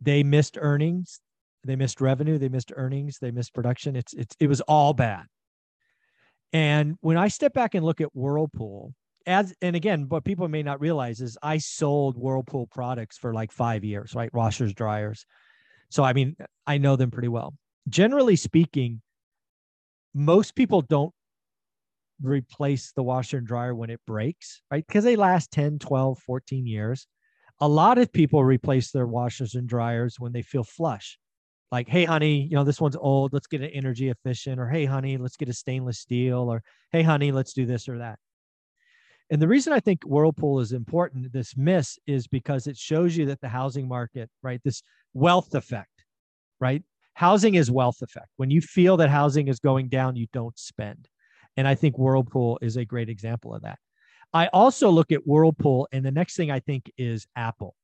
they 0.00 0.22
missed 0.22 0.56
earnings, 0.60 1.20
they 1.64 1.76
missed 1.76 2.00
revenue, 2.00 2.38
they 2.38 2.48
missed 2.48 2.72
earnings, 2.74 3.18
they 3.20 3.30
missed 3.30 3.54
production. 3.54 3.96
It's 3.96 4.14
it's 4.14 4.34
it 4.40 4.46
was 4.48 4.60
all 4.62 4.94
bad. 4.94 5.26
And 6.52 6.96
when 7.00 7.16
I 7.16 7.28
step 7.28 7.54
back 7.54 7.74
and 7.74 7.84
look 7.84 8.00
at 8.00 8.14
Whirlpool, 8.14 8.94
as 9.26 9.54
and 9.62 9.76
again, 9.76 10.08
what 10.08 10.24
people 10.24 10.48
may 10.48 10.62
not 10.62 10.80
realize 10.80 11.20
is 11.20 11.38
I 11.42 11.58
sold 11.58 12.16
Whirlpool 12.16 12.66
products 12.66 13.16
for 13.16 13.32
like 13.32 13.52
five 13.52 13.84
years, 13.84 14.14
right? 14.14 14.32
Washers, 14.34 14.74
dryers. 14.74 15.24
So 15.90 16.02
I 16.02 16.12
mean, 16.12 16.36
I 16.66 16.78
know 16.78 16.96
them 16.96 17.10
pretty 17.10 17.28
well. 17.28 17.54
Generally 17.88 18.36
speaking, 18.36 19.00
most 20.14 20.54
people 20.54 20.82
don't 20.82 21.12
replace 22.20 22.92
the 22.92 23.02
washer 23.02 23.38
and 23.38 23.46
dryer 23.46 23.74
when 23.74 23.90
it 23.90 24.00
breaks, 24.06 24.62
right? 24.70 24.86
Because 24.86 25.04
they 25.04 25.16
last 25.16 25.50
10, 25.52 25.78
12, 25.78 26.18
14 26.18 26.66
years. 26.66 27.06
A 27.60 27.68
lot 27.68 27.98
of 27.98 28.12
people 28.12 28.44
replace 28.44 28.90
their 28.90 29.06
washers 29.06 29.54
and 29.54 29.68
dryers 29.68 30.16
when 30.18 30.32
they 30.32 30.42
feel 30.42 30.64
flush 30.64 31.18
like, 31.72 31.88
hey, 31.88 32.04
honey, 32.04 32.42
you 32.42 32.54
know, 32.54 32.64
this 32.64 32.80
one's 32.80 32.96
old. 32.96 33.32
Let's 33.32 33.46
get 33.46 33.62
an 33.62 33.70
energy 33.70 34.10
efficient. 34.10 34.60
Or, 34.60 34.68
hey, 34.68 34.84
honey, 34.84 35.16
let's 35.16 35.38
get 35.38 35.48
a 35.48 35.54
stainless 35.54 35.98
steel. 35.98 36.52
Or, 36.52 36.62
hey, 36.92 37.02
honey, 37.02 37.32
let's 37.32 37.54
do 37.54 37.64
this 37.64 37.88
or 37.88 37.98
that. 37.98 38.18
And 39.30 39.40
the 39.40 39.48
reason 39.48 39.72
I 39.72 39.80
think 39.80 40.04
Whirlpool 40.04 40.60
is 40.60 40.72
important, 40.72 41.32
this 41.32 41.56
miss, 41.56 41.98
is 42.06 42.26
because 42.28 42.66
it 42.66 42.76
shows 42.76 43.16
you 43.16 43.24
that 43.26 43.40
the 43.40 43.48
housing 43.48 43.88
market, 43.88 44.28
right, 44.42 44.60
this 44.62 44.82
wealth 45.14 45.54
effect, 45.54 46.04
right? 46.60 46.82
Housing 47.14 47.54
is 47.54 47.70
wealth 47.70 48.02
effect. 48.02 48.28
When 48.36 48.50
you 48.50 48.60
feel 48.60 48.98
that 48.98 49.08
housing 49.08 49.48
is 49.48 49.58
going 49.58 49.88
down, 49.88 50.16
you 50.16 50.26
don't 50.34 50.58
spend. 50.58 51.08
And 51.56 51.66
I 51.66 51.74
think 51.74 51.96
Whirlpool 51.96 52.58
is 52.60 52.76
a 52.76 52.84
great 52.84 53.08
example 53.08 53.54
of 53.54 53.62
that. 53.62 53.78
I 54.34 54.48
also 54.48 54.90
look 54.90 55.12
at 55.12 55.26
Whirlpool, 55.26 55.88
and 55.92 56.04
the 56.04 56.10
next 56.10 56.36
thing 56.36 56.50
I 56.50 56.60
think 56.60 56.90
is 56.98 57.26
Apple. 57.34 57.74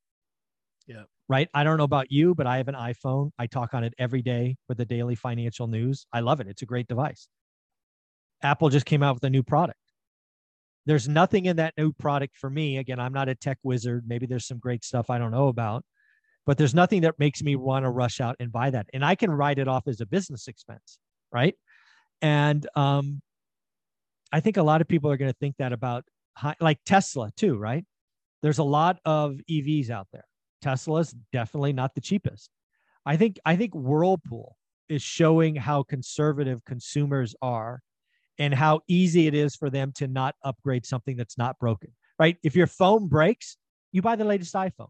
Yeah. 0.87 1.05
Right. 1.29 1.49
I 1.53 1.63
don't 1.63 1.77
know 1.77 1.85
about 1.85 2.11
you, 2.11 2.35
but 2.35 2.47
I 2.47 2.57
have 2.57 2.69
an 2.69 2.75
iPhone. 2.75 3.33
I 3.39 3.47
talk 3.47 3.75
on 3.75 3.85
it 3.85 3.93
every 3.99 4.23
day 4.23 4.57
with 4.67 4.79
the 4.79 4.87
daily 4.87 5.15
financial 5.15 5.67
news. 5.67 6.07
I 6.11 6.21
love 6.21 6.41
it. 6.41 6.47
It's 6.47 6.63
a 6.63 6.67
great 6.67 6.89
device. 6.89 7.29
Apple 8.43 8.71
just 8.71 8.87
came 8.87 9.03
out 9.03 9.15
with 9.15 9.25
a 9.25 9.31
new 9.31 9.43
product. 9.43 9.79
There's 10.87 11.07
nothing 11.07 11.45
in 11.45 11.57
that 11.57 11.75
new 11.77 11.93
product 11.93 12.39
for 12.39 12.49
me. 12.49 12.79
Again, 12.79 12.99
I'm 12.99 13.13
not 13.13 13.29
a 13.29 13.35
tech 13.35 13.59
wizard. 13.63 14.05
Maybe 14.07 14.25
there's 14.25 14.47
some 14.47 14.59
great 14.59 14.85
stuff 14.85 15.11
I 15.11 15.19
don't 15.19 15.31
know 15.31 15.49
about, 15.49 15.85
but 16.47 16.57
there's 16.57 16.75
nothing 16.75 17.03
that 17.03 17.19
makes 17.19 17.43
me 17.43 17.57
want 17.57 17.85
to 17.85 17.91
rush 17.91 18.23
out 18.23 18.37
and 18.41 18.51
buy 18.51 18.71
that. 18.71 18.87
And 18.95 19.05
I 19.05 19.15
can 19.15 19.31
write 19.31 19.59
it 19.59 19.69
off 19.69 19.87
as 19.87 20.01
a 20.01 20.07
business 20.07 20.49
expense. 20.49 20.99
Right. 21.31 21.55
And 22.23 22.67
um, 22.75 23.21
I 24.33 24.41
think 24.41 24.57
a 24.57 24.63
lot 24.63 24.81
of 24.81 24.89
people 24.89 25.11
are 25.11 25.19
going 25.19 25.31
to 25.31 25.37
think 25.39 25.57
that 25.59 25.75
about 25.75 26.05
high, 26.35 26.57
like 26.59 26.79
Tesla 26.87 27.31
too, 27.37 27.59
right? 27.59 27.85
There's 28.41 28.59
a 28.59 28.65
lot 28.65 28.99
of 29.05 29.41
EVs 29.51 29.91
out 29.91 30.09
there. 30.13 30.25
Tesla's 30.63 31.15
definitely 31.33 31.73
not 31.73 31.95
the 31.95 32.01
cheapest. 32.01 32.51
I 33.07 33.17
think 33.17 33.39
I 33.45 33.57
think 33.57 33.75
Whirlpool 33.75 34.57
is 34.89 35.03
showing 35.03 35.55
how 35.55 35.83
conservative 35.83 36.65
consumers 36.65 37.35
are 37.43 37.81
and 38.39 38.55
how 38.55 38.81
easy 38.89 39.27
it 39.27 39.35
is 39.35 39.57
for 39.57 39.71
them 39.71 39.93
to 39.97 40.07
not 40.07 40.35
upgrade 40.45 40.87
something 40.87 41.17
that's 41.17 41.39
not 41.39 41.59
broken. 41.59 41.91
Right? 42.19 42.37
If 42.43 42.57
your 42.57 42.67
phone 42.67 43.09
breaks, 43.09 43.57
you 43.93 44.03
buy 44.03 44.17
the 44.17 44.25
latest 44.25 44.55
iPhone. 44.55 44.89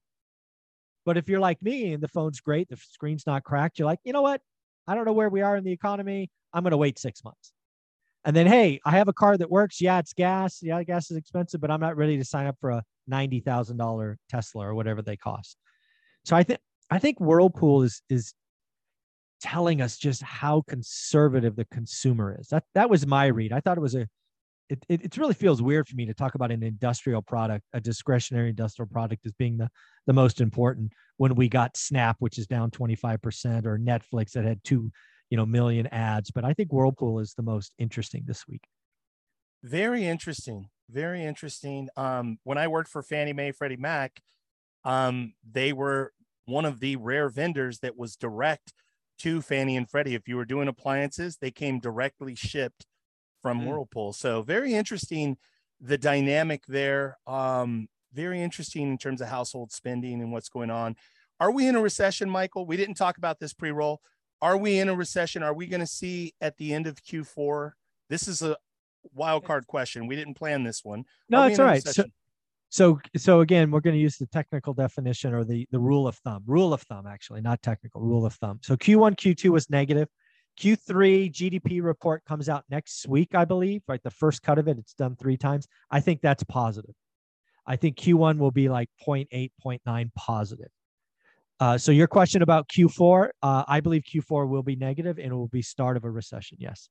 But 1.05 1.17
if 1.17 1.29
you're 1.29 1.41
like 1.41 1.63
me 1.63 1.93
and 1.93 2.03
the 2.03 2.09
phone's 2.09 2.41
great, 2.41 2.69
the 2.69 2.77
screen's 2.77 3.27
not 3.27 3.45
cracked, 3.45 3.79
you're 3.79 3.87
like, 3.87 4.01
you 4.05 4.13
know 4.13 4.23
what? 4.23 4.41
I 4.87 4.95
don't 4.95 5.05
know 5.05 5.13
where 5.13 5.29
we 5.29 5.43
are 5.43 5.57
in 5.57 5.65
the 5.65 5.73
economy. 5.73 6.31
I'm 6.53 6.63
going 6.63 6.73
to 6.73 6.77
wait 6.79 6.99
six 6.99 7.25
months. 7.25 7.53
And 8.25 8.35
then, 8.35 8.47
hey, 8.47 8.81
I 8.85 8.93
have 8.93 9.09
a 9.09 9.13
car 9.13 9.37
that 9.37 9.51
works. 9.51 9.81
Yeah, 9.81 9.99
it's 9.99 10.13
gas. 10.13 10.59
Yeah, 10.63 10.83
gas 10.83 11.11
is 11.11 11.17
expensive, 11.17 11.61
but 11.61 11.71
I'm 11.71 11.81
not 11.81 11.97
ready 11.97 12.19
to 12.19 12.25
sign 12.25 12.47
up 12.47 12.57
for 12.61 12.71
a 12.71 12.83
ninety 13.07 13.41
thousand 13.41 13.77
dollar 13.77 14.19
Tesla 14.29 14.67
or 14.67 14.75
whatever 14.75 15.03
they 15.03 15.17
cost. 15.17 15.57
So 16.25 16.37
I 16.37 16.43
think 16.43 16.61
I 16.91 16.99
think 16.99 17.21
Whirlpool 17.21 17.83
is 17.83 18.03
is 18.09 18.35
telling 19.41 19.81
us 19.81 19.97
just 19.97 20.23
how 20.23 20.63
conservative 20.69 21.57
the 21.57 21.65
consumer 21.67 22.37
is. 22.39 22.49
That 22.49 22.65
that 22.75 22.91
was 22.91 23.07
my 23.07 23.27
read. 23.27 23.53
I 23.53 23.61
thought 23.61 23.79
it 23.79 23.83
was 23.83 23.95
a 23.95 24.09
it, 24.69 24.85
it, 24.89 25.03
it 25.03 25.17
really 25.17 25.35
feels 25.35 25.63
weird 25.63 25.89
for 25.89 25.97
me 25.97 26.07
to 26.07 26.15
talk 26.15 26.35
about 26.35 26.51
an 26.53 26.63
industrial 26.63 27.23
product, 27.23 27.65
a 27.73 27.81
discretionary 27.81 28.51
industrial 28.51 28.89
product 28.89 29.25
as 29.25 29.33
being 29.33 29.57
the, 29.57 29.71
the 30.07 30.13
most 30.13 30.41
important 30.41 30.93
when 31.17 31.35
we 31.35 31.49
got 31.49 31.77
Snap, 31.77 32.17
which 32.19 32.39
is 32.39 32.47
down 32.47 32.71
25%, 32.71 33.65
or 33.65 33.79
Netflix 33.79 34.33
that 34.33 34.45
had 34.45 34.63
two 34.65 34.91
you 35.31 35.37
know 35.37 35.47
million 35.47 35.87
ads 35.89 36.31
but 36.31 36.45
i 36.45 36.53
think 36.53 36.73
whirlpool 36.73 37.19
is 37.19 37.35
the 37.35 37.43
most 37.43 37.73
interesting 37.79 38.23
this 38.27 38.47
week. 38.49 38.63
Very 39.63 40.07
interesting 40.07 40.69
very 40.91 41.23
interesting. 41.23 41.89
Um 41.97 42.39
when 42.45 42.59
i 42.59 42.69
worked 42.69 42.91
for 42.91 43.03
fannie 43.03 43.33
mae 43.33 43.53
freddie 43.53 43.77
mac 43.77 44.21
um 44.85 45.35
they 45.49 45.73
were 45.73 46.13
one 46.47 46.65
of 46.65 46.81
the 46.81 46.97
rare 46.97 47.29
vendors 47.29 47.81
that 47.81 47.97
was 47.97 48.17
direct 48.17 48.73
to 49.19 49.43
fannie 49.43 49.77
and 49.77 49.89
freddie. 49.91 50.15
If 50.15 50.29
you 50.29 50.37
were 50.37 50.45
doing 50.45 50.69
appliances 50.69 51.39
they 51.41 51.51
came 51.51 51.79
directly 51.81 52.35
shipped 52.35 52.87
from 53.43 53.61
mm. 53.61 53.67
whirlpool. 53.67 54.13
So 54.13 54.43
very 54.43 54.75
interesting 54.75 55.37
the 55.81 55.99
dynamic 55.99 56.65
there 56.67 57.19
um 57.27 57.89
very 58.15 58.41
interesting 58.41 58.89
in 58.91 58.99
terms 58.99 59.21
of 59.21 59.29
household 59.29 59.71
spending 59.71 60.23
and 60.23 60.33
what's 60.33 60.49
going 60.49 60.71
on. 60.71 60.97
Are 61.41 61.53
we 61.53 61.69
in 61.69 61.77
a 61.77 61.83
recession 61.83 62.31
michael? 62.31 62.67
We 62.67 62.77
didn't 62.77 62.97
talk 62.97 63.19
about 63.19 63.39
this 63.39 63.53
pre-roll 63.53 64.01
are 64.41 64.57
we 64.57 64.79
in 64.79 64.89
a 64.89 64.95
recession? 64.95 65.43
Are 65.43 65.55
we 65.55 65.67
going 65.67 65.81
to 65.81 65.87
see 65.87 66.35
at 66.41 66.57
the 66.57 66.73
end 66.73 66.87
of 66.87 67.03
Q4? 67.03 67.73
This 68.09 68.29
is 68.29 68.43
a 68.43 68.57
wild 69.15 69.45
card 69.45 69.67
question. 69.67 70.07
We 70.07 70.17
didn't 70.17 70.35
plan 70.35 70.63
this 70.65 70.85
one. 70.85 71.05
No, 71.29 71.45
it's 71.45 71.59
all 71.59 71.67
right. 71.67 71.87
So, 71.87 72.05
so, 72.71 73.01
so 73.17 73.41
again, 73.41 73.71
we're 73.71 73.81
going 73.81 73.97
to 73.97 74.01
use 74.01 74.17
the 74.17 74.27
technical 74.27 74.75
definition 74.75 75.33
or 75.35 75.45
the 75.45 75.67
the 75.71 75.79
rule 75.79 76.07
of 76.07 76.17
thumb. 76.17 76.43
Rule 76.47 76.73
of 76.73 76.83
thumb, 76.83 77.07
actually, 77.07 77.41
not 77.41 77.63
technical. 77.63 78.01
Rule 78.01 78.27
of 78.27 78.35
thumb. 78.35 78.61
So 78.63 78.77
Q1, 78.77 79.17
Q2 79.17 79.51
was 79.51 79.71
negative. 79.71 80.09
Q3 80.61 81.33
GDP 81.33 81.83
report 81.83 82.25
comes 82.25 82.49
out 82.49 82.65
next 82.69 83.07
week, 83.09 83.35
I 83.35 83.45
believe. 83.45 83.83
Right, 83.89 84.03
the 84.03 84.11
first 84.11 84.43
cut 84.43 84.59
of 84.59 84.69
it, 84.69 84.79
it's 84.79 84.95
done 84.95 85.17
three 85.17 85.37
times. 85.37 85.67
I 85.91 86.01
think 86.01 86.21
that's 86.21 86.43
positive. 86.45 86.95
I 87.67 87.77
think 87.77 87.97
Q1 87.97 88.39
will 88.39 88.51
be 88.51 88.69
like 88.69 88.89
0.8, 89.07 89.51
0.9 89.65 90.11
positive. 90.15 90.69
Uh, 91.61 91.77
so 91.77 91.91
your 91.91 92.07
question 92.07 92.43
about 92.43 92.69
Q4, 92.69 93.31
uh, 93.43 93.65
I 93.67 93.81
believe 93.81 94.03
Q4 94.03 94.49
will 94.49 94.63
be 94.63 94.77
negative 94.77 95.19
and 95.19 95.33
it 95.33 95.35
will 95.35 95.49
be 95.49 95.63
start 95.63 95.97
of 95.97 96.05
a 96.05 96.11
recession. 96.11 96.59
Yes. 96.61 96.89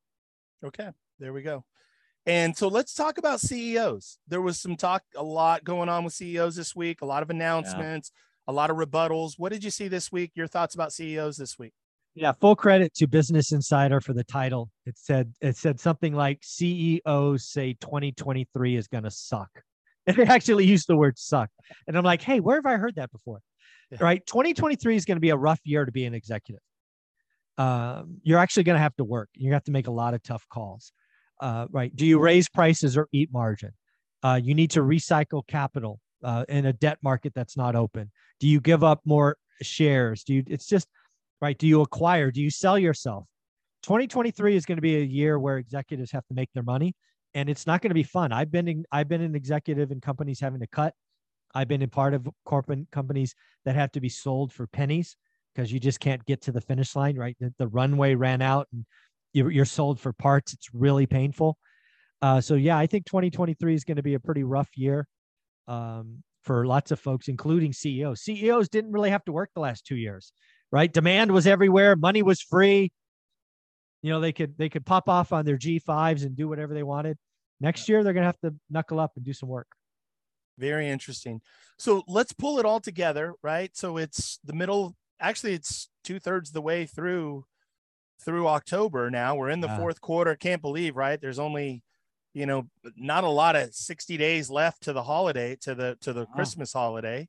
Okay, 0.64 0.90
there 1.20 1.34
we 1.34 1.42
go. 1.42 1.64
And 2.26 2.58
so 2.58 2.68
let's 2.68 2.94
talk 2.94 3.18
about 3.18 3.40
CEOs. 3.40 4.18
There 4.28 4.42
was 4.42 4.60
some 4.60 4.76
talk, 4.76 5.04
a 5.16 5.24
lot 5.24 5.64
going 5.64 5.88
on 5.88 6.04
with 6.04 6.14
CEOs 6.14 6.58
this 6.58 6.76
week, 6.76 7.02
a 7.02 7.06
lot 7.06 7.24
of 7.24 7.30
announcements, 7.30 8.12
yeah. 8.14 8.52
a 8.52 8.54
lot 8.54 8.70
of 8.70 8.76
rebuttals. 8.76 9.36
What 9.38 9.54
did 9.54 9.64
you 9.64 9.72
see 9.72 9.88
this 9.88 10.12
week? 10.12 10.32
Your 10.36 10.48
thoughts 10.48 10.76
about 10.76 10.92
CEOs 10.92 11.38
this 11.38 11.58
week? 11.58 11.72
Yeah, 12.16 12.34
full 12.34 12.56
credit 12.56 12.94
to 12.96 13.08
Business 13.08 13.54
Insider 13.54 14.02
for 14.02 14.12
the 14.12 14.24
title. 14.24 14.72
It 14.86 14.98
said 14.98 15.34
it 15.40 15.56
said 15.56 15.80
something 15.80 16.14
like 16.14 16.40
CEOs 16.42 17.48
say 17.48 17.78
2023 17.80 18.76
is 18.76 18.88
going 18.88 19.04
to 19.04 19.12
suck. 19.12 19.50
And 20.08 20.16
they 20.16 20.24
actually 20.24 20.66
used 20.66 20.88
the 20.88 20.96
word 20.96 21.18
suck. 21.18 21.50
And 21.86 21.98
I'm 21.98 22.04
like, 22.06 22.22
hey, 22.22 22.40
where 22.40 22.56
have 22.56 22.66
I 22.66 22.78
heard 22.78 22.96
that 22.96 23.12
before? 23.12 23.42
Yeah. 23.92 23.98
right? 24.02 24.26
2023 24.26 24.96
is 24.96 25.06
going 25.06 25.16
to 25.16 25.22
be 25.22 25.30
a 25.30 25.38
rough 25.38 25.60
year 25.64 25.86
to 25.86 25.92
be 25.92 26.06
an 26.06 26.14
executive. 26.14 26.62
Um, 27.58 28.18
you're 28.24 28.40
actually 28.40 28.64
going 28.64 28.76
to 28.76 28.82
have 28.82 28.96
to 28.98 29.04
work. 29.04 29.30
You 29.34 29.54
have 29.54 29.64
to 29.66 29.72
make 29.72 29.88
a 29.88 29.92
lot 29.92 30.14
of 30.14 30.22
tough 30.22 30.46
calls, 30.50 30.92
uh, 31.42 31.68
right? 31.72 31.96
Do 31.96 32.06
you 32.06 32.20
raise 32.20 32.48
prices 32.50 32.98
or 32.98 33.08
eat 33.12 33.30
margin? 33.32 33.72
Uh, 34.24 34.40
you 34.42 34.54
need 34.54 34.72
to 34.72 34.82
recycle 34.82 35.46
capital 35.48 36.00
uh, 36.24 36.46
in 36.50 36.66
a 36.66 36.74
debt 36.74 37.00
market 37.02 37.34
that's 37.36 37.58
not 37.58 37.76
open. 37.76 38.12
Do 38.40 38.48
you 38.48 38.60
give 38.60 38.84
up 38.84 39.02
more 39.06 39.38
shares? 39.62 40.24
Do 40.24 40.36
you? 40.36 40.44
It's 40.48 40.68
just 40.68 40.88
right. 41.42 41.58
Do 41.58 41.68
you 41.68 41.82
acquire? 41.82 42.32
Do 42.32 42.42
you 42.42 42.50
sell 42.50 42.78
yourself? 42.78 43.26
2023 43.84 44.56
is 44.56 44.66
going 44.66 44.78
to 44.78 44.82
be 44.82 44.98
a 44.98 45.04
year 45.04 45.40
where 45.40 45.58
executives 45.58 46.12
have 46.12 46.26
to 46.28 46.34
make 46.34 46.50
their 46.54 46.64
money, 46.64 46.94
and 47.34 47.50
it's 47.50 47.66
not 47.66 47.82
going 47.82 47.90
to 47.90 47.96
be 47.96 48.04
fun. 48.04 48.32
I've 48.32 48.52
been 48.52 48.68
in, 48.68 48.86
I've 48.92 49.08
been 49.08 49.22
an 49.22 49.36
executive 49.36 49.92
in 49.92 50.02
companies 50.02 50.40
having 50.40 50.60
to 50.60 50.68
cut 50.68 50.94
I've 51.54 51.68
been 51.68 51.82
in 51.82 51.90
part 51.90 52.14
of 52.14 52.28
corporate 52.46 52.90
companies 52.92 53.34
that 53.66 53.76
have 53.76 53.92
to 53.94 54.02
be 54.02 54.10
sold 54.10 54.54
for 54.54 54.68
pennies 54.68 55.16
because 55.54 55.72
you 55.72 55.80
just 55.80 56.00
can't 56.00 56.24
get 56.26 56.42
to 56.44 56.52
the 56.52 56.62
finish 56.62 56.96
line, 56.96 57.18
right? 57.18 57.36
The, 57.40 57.54
the 57.58 57.68
runway 57.68 58.16
ran 58.16 58.42
out 58.42 58.68
and 58.72 58.86
you're, 59.34 59.52
you're, 59.52 59.66
sold 59.66 60.00
for 60.00 60.14
parts. 60.14 60.54
It's 60.54 60.70
really 60.74 61.06
painful. 61.06 61.58
Uh, 62.22 62.42
so, 62.42 62.56
yeah, 62.56 62.78
I 62.78 62.86
think 62.86 63.06
2023 63.06 63.74
is 63.74 63.84
going 63.84 63.98
to 63.98 64.04
be 64.04 64.14
a 64.14 64.20
pretty 64.20 64.44
rough 64.44 64.70
year 64.76 65.08
um, 65.68 66.24
for 66.44 66.66
lots 66.66 66.92
of 66.92 67.00
folks, 67.00 67.28
including 67.28 67.74
CEOs. 67.74 68.22
CEOs 68.22 68.70
didn't 68.70 68.92
really 68.92 69.10
have 69.10 69.26
to 69.26 69.32
work 69.32 69.50
the 69.54 69.62
last 69.62 69.86
two 69.86 69.96
years, 69.96 70.32
right? 70.72 70.92
Demand 70.92 71.32
was 71.32 71.48
everywhere, 71.48 71.96
money 71.96 72.24
was 72.24 72.42
free. 72.42 72.92
You 74.02 74.12
know, 74.12 74.20
they 74.20 74.32
could 74.32 74.58
they 74.58 74.70
could 74.70 74.86
pop 74.86 75.10
off 75.10 75.34
on 75.34 75.44
their 75.44 75.58
G5s 75.58 76.24
and 76.24 76.36
do 76.36 76.48
whatever 76.48 76.74
they 76.74 76.84
wanted. 76.84 77.18
Next 77.60 77.90
year, 77.90 78.04
they're 78.04 78.14
going 78.14 78.22
to 78.22 78.28
have 78.28 78.40
to 78.42 78.56
knuckle 78.70 79.00
up 79.00 79.12
and 79.16 79.26
do 79.26 79.34
some 79.34 79.50
work. 79.50 79.68
Very 80.58 80.90
interesting. 80.90 81.42
So 81.78 82.04
let's 82.08 82.34
pull 82.34 82.60
it 82.60 82.66
all 82.66 82.80
together, 82.80 83.34
right? 83.44 83.76
So 83.76 83.98
it's 83.98 84.40
the 84.44 84.54
middle. 84.54 84.96
Actually, 85.20 85.54
it's 85.54 85.90
two 86.04 86.20
thirds 86.20 86.52
the 86.52 86.62
way 86.62 86.86
through 86.86 87.46
through 88.24 88.48
October 88.48 89.10
now. 89.12 89.36
We're 89.36 89.50
in 89.50 89.62
the 89.62 89.68
yeah. 89.68 89.78
fourth 89.78 90.02
quarter. 90.02 90.36
Can't 90.36 90.62
believe, 90.62 90.96
right? 90.96 91.22
There's 91.22 91.40
only, 91.40 91.84
you 92.34 92.46
know, 92.46 92.68
not 92.96 93.24
a 93.24 93.30
lot 93.30 93.56
of 93.56 93.74
60 93.74 94.18
days 94.18 94.50
left 94.50 94.84
to 94.84 94.94
the 94.94 95.04
holiday, 95.04 95.56
to 95.62 95.76
the 95.76 95.98
to 96.02 96.14
the 96.14 96.22
wow. 96.22 96.34
Christmas 96.36 96.74
holiday, 96.74 97.28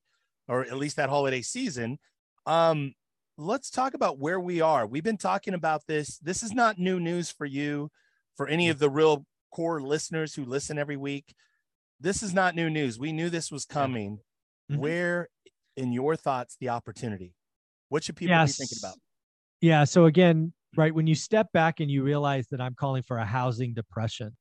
or 0.49 0.63
at 0.63 0.79
least 0.79 0.97
that 0.97 1.11
holiday 1.11 1.43
season. 1.43 1.99
Um, 2.47 2.95
let's 3.37 3.71
talk 3.71 3.93
about 3.93 4.19
where 4.19 4.41
we 4.41 4.63
are. 4.63 4.87
We've 4.87 5.05
been 5.05 5.19
talking 5.19 5.55
about 5.55 5.83
this. 5.87 6.19
This 6.19 6.43
is 6.43 6.53
not 6.53 6.79
new 6.79 6.99
news 6.99 7.31
for 7.31 7.45
you, 7.45 7.91
for 8.37 8.49
any 8.49 8.71
of 8.71 8.79
the 8.79 8.91
real 8.91 9.27
core 9.53 9.81
listeners 9.83 10.35
who 10.35 10.45
listen 10.45 10.79
every 10.79 10.97
week 10.97 11.35
this 12.01 12.23
is 12.23 12.33
not 12.33 12.55
new 12.55 12.71
news. 12.71 12.99
We 12.99 13.13
knew 13.13 13.31
this 13.31 13.51
was 13.51 13.65
coming. 13.65 14.21
Mm-hmm. 14.71 14.81
Where, 14.81 15.29
in 15.77 15.93
your 15.93 16.17
thoughts, 16.17 16.57
the 16.61 16.69
opportunity? 16.69 17.35
What 17.89 18.05
should 18.05 18.17
people 18.17 18.37
yes. 18.37 18.57
be 18.57 18.65
thinking 18.65 18.79
about? 18.83 18.99
Yeah. 19.61 19.85
So 19.85 20.05
again, 20.05 20.53
right 20.77 20.95
when 20.95 21.07
you 21.07 21.15
step 21.15 21.53
back 21.53 21.81
and 21.81 21.91
you 21.91 22.03
realize 22.03 22.49
that 22.49 22.61
I'm 22.61 22.75
calling 22.75 23.03
for 23.03 23.19
a 23.19 23.25
housing 23.25 23.75
depression, 23.75 24.37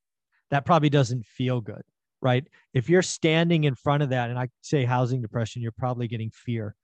that 0.50 0.64
probably 0.64 0.90
doesn't 0.90 1.24
feel 1.26 1.60
good, 1.60 1.82
right? 2.20 2.46
If 2.74 2.88
you're 2.88 3.02
standing 3.02 3.64
in 3.64 3.74
front 3.74 4.02
of 4.02 4.10
that, 4.10 4.30
and 4.30 4.38
I 4.38 4.48
say 4.60 4.84
housing 4.84 5.22
depression, 5.22 5.62
you're 5.62 5.72
probably 5.72 6.08
getting 6.08 6.30
fear, 6.30 6.74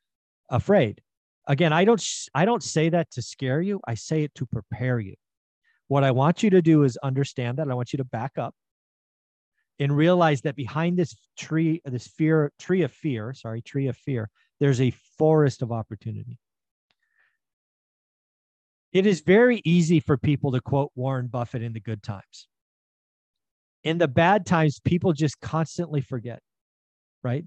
afraid. 0.50 1.00
Again, 1.46 1.72
I 1.72 1.84
don't 1.84 2.02
I 2.34 2.46
don't 2.46 2.62
say 2.62 2.88
that 2.88 3.10
to 3.12 3.22
scare 3.22 3.60
you. 3.60 3.80
I 3.86 3.94
say 3.94 4.22
it 4.22 4.34
to 4.36 4.46
prepare 4.46 4.98
you. 4.98 5.14
What 5.88 6.02
I 6.02 6.10
want 6.10 6.42
you 6.42 6.48
to 6.50 6.62
do 6.62 6.82
is 6.82 6.96
understand 7.02 7.58
that. 7.58 7.70
I 7.70 7.74
want 7.74 7.92
you 7.92 7.98
to 7.98 8.04
back 8.04 8.32
up 8.38 8.54
and 9.78 9.96
realize 9.96 10.42
that 10.42 10.56
behind 10.56 10.96
this 10.96 11.16
tree, 11.36 11.80
this 11.84 12.06
fear, 12.06 12.52
tree 12.58 12.82
of 12.82 12.92
fear, 12.92 13.32
sorry, 13.34 13.60
tree 13.62 13.88
of 13.88 13.96
fear, 13.96 14.30
there's 14.60 14.80
a 14.80 14.94
forest 15.18 15.62
of 15.62 15.72
opportunity. 15.72 16.38
It 18.92 19.06
is 19.06 19.20
very 19.20 19.60
easy 19.64 19.98
for 19.98 20.16
people 20.16 20.52
to 20.52 20.60
quote 20.60 20.92
Warren 20.94 21.26
Buffett 21.26 21.62
in 21.62 21.72
the 21.72 21.80
good 21.80 22.02
times. 22.02 22.46
In 23.82 23.98
the 23.98 24.08
bad 24.08 24.46
times, 24.46 24.80
people 24.80 25.12
just 25.12 25.40
constantly 25.40 26.00
forget, 26.00 26.40
right? 27.24 27.44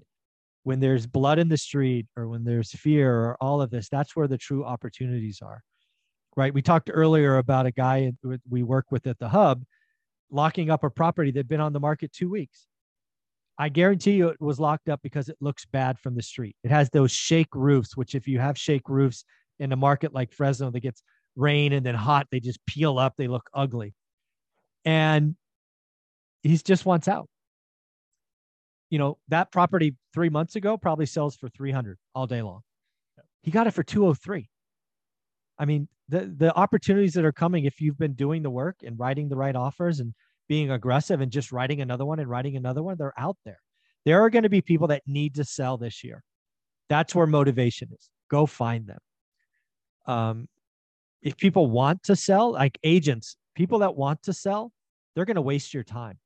When 0.64 0.80
there's 0.80 1.06
blood 1.06 1.38
in 1.38 1.48
the 1.48 1.56
street 1.56 2.06
or 2.16 2.28
when 2.28 2.44
there's 2.44 2.70
fear 2.72 3.12
or 3.12 3.36
all 3.40 3.62
of 3.62 3.70
this, 3.70 3.88
that's 3.88 4.14
where 4.14 4.28
the 4.28 4.36
true 4.36 4.64
opportunities 4.64 5.40
are, 5.42 5.62
right? 6.36 6.52
We 6.52 6.60
talked 6.60 6.90
earlier 6.92 7.38
about 7.38 7.64
a 7.64 7.72
guy 7.72 8.12
we 8.48 8.62
work 8.62 8.86
with 8.90 9.06
at 9.06 9.18
the 9.18 9.30
hub 9.30 9.64
locking 10.30 10.70
up 10.70 10.84
a 10.84 10.90
property 10.90 11.30
that 11.30 11.38
had 11.40 11.48
been 11.48 11.60
on 11.60 11.72
the 11.72 11.80
market 11.80 12.12
two 12.12 12.30
weeks. 12.30 12.66
I 13.58 13.68
guarantee 13.68 14.12
you 14.12 14.28
it 14.28 14.40
was 14.40 14.60
locked 14.60 14.88
up 14.88 15.00
because 15.02 15.28
it 15.28 15.36
looks 15.40 15.64
bad 15.64 15.98
from 15.98 16.14
the 16.14 16.22
street. 16.22 16.54
It 16.62 16.70
has 16.70 16.90
those 16.90 17.10
shake 17.10 17.54
roofs, 17.54 17.96
which 17.96 18.14
if 18.14 18.28
you 18.28 18.38
have 18.38 18.56
shake 18.56 18.88
roofs 18.88 19.24
in 19.58 19.72
a 19.72 19.76
market 19.76 20.14
like 20.14 20.32
Fresno 20.32 20.70
that 20.70 20.80
gets 20.80 21.02
rain 21.34 21.72
and 21.72 21.84
then 21.84 21.96
hot, 21.96 22.28
they 22.30 22.38
just 22.38 22.64
peel 22.66 22.98
up, 22.98 23.14
they 23.16 23.26
look 23.26 23.50
ugly. 23.52 23.94
And 24.84 25.34
he's 26.42 26.62
just 26.62 26.86
wants 26.86 27.08
out. 27.08 27.28
You 28.90 28.98
know, 28.98 29.18
that 29.28 29.50
property 29.50 29.96
three 30.14 30.30
months 30.30 30.56
ago 30.56 30.76
probably 30.76 31.06
sells 31.06 31.36
for 31.36 31.48
300 31.48 31.98
all 32.14 32.26
day 32.26 32.42
long. 32.42 32.60
He 33.42 33.50
got 33.50 33.66
it 33.66 33.72
for 33.72 33.82
203. 33.82 34.48
I 35.58 35.64
mean, 35.64 35.88
the 36.08 36.32
the 36.36 36.54
opportunities 36.54 37.14
that 37.14 37.24
are 37.24 37.32
coming 37.32 37.64
if 37.64 37.80
you've 37.80 37.98
been 37.98 38.14
doing 38.14 38.42
the 38.42 38.50
work 38.50 38.76
and 38.84 38.98
writing 38.98 39.28
the 39.28 39.36
right 39.36 39.56
offers 39.56 40.00
and 40.00 40.14
being 40.48 40.70
aggressive 40.70 41.20
and 41.20 41.30
just 41.30 41.52
writing 41.52 41.80
another 41.80 42.06
one 42.06 42.18
and 42.20 42.28
writing 42.28 42.56
another 42.56 42.82
one, 42.82 42.96
they're 42.98 43.18
out 43.18 43.36
there. 43.44 43.60
There 44.04 44.22
are 44.22 44.30
going 44.30 44.44
to 44.44 44.48
be 44.48 44.62
people 44.62 44.88
that 44.88 45.02
need 45.06 45.34
to 45.34 45.44
sell 45.44 45.76
this 45.76 46.02
year. 46.02 46.22
That's 46.88 47.14
where 47.14 47.26
motivation 47.26 47.88
is. 47.92 48.08
Go 48.30 48.46
find 48.46 48.86
them. 48.86 48.98
Um, 50.06 50.48
if 51.22 51.36
people 51.36 51.68
want 51.68 52.02
to 52.04 52.16
sell, 52.16 52.52
like 52.52 52.78
agents, 52.82 53.36
people 53.54 53.80
that 53.80 53.96
want 53.96 54.22
to 54.22 54.32
sell, 54.32 54.72
they're 55.14 55.26
going 55.26 55.34
to 55.34 55.42
waste 55.42 55.74
your 55.74 55.82
time. 55.84 56.18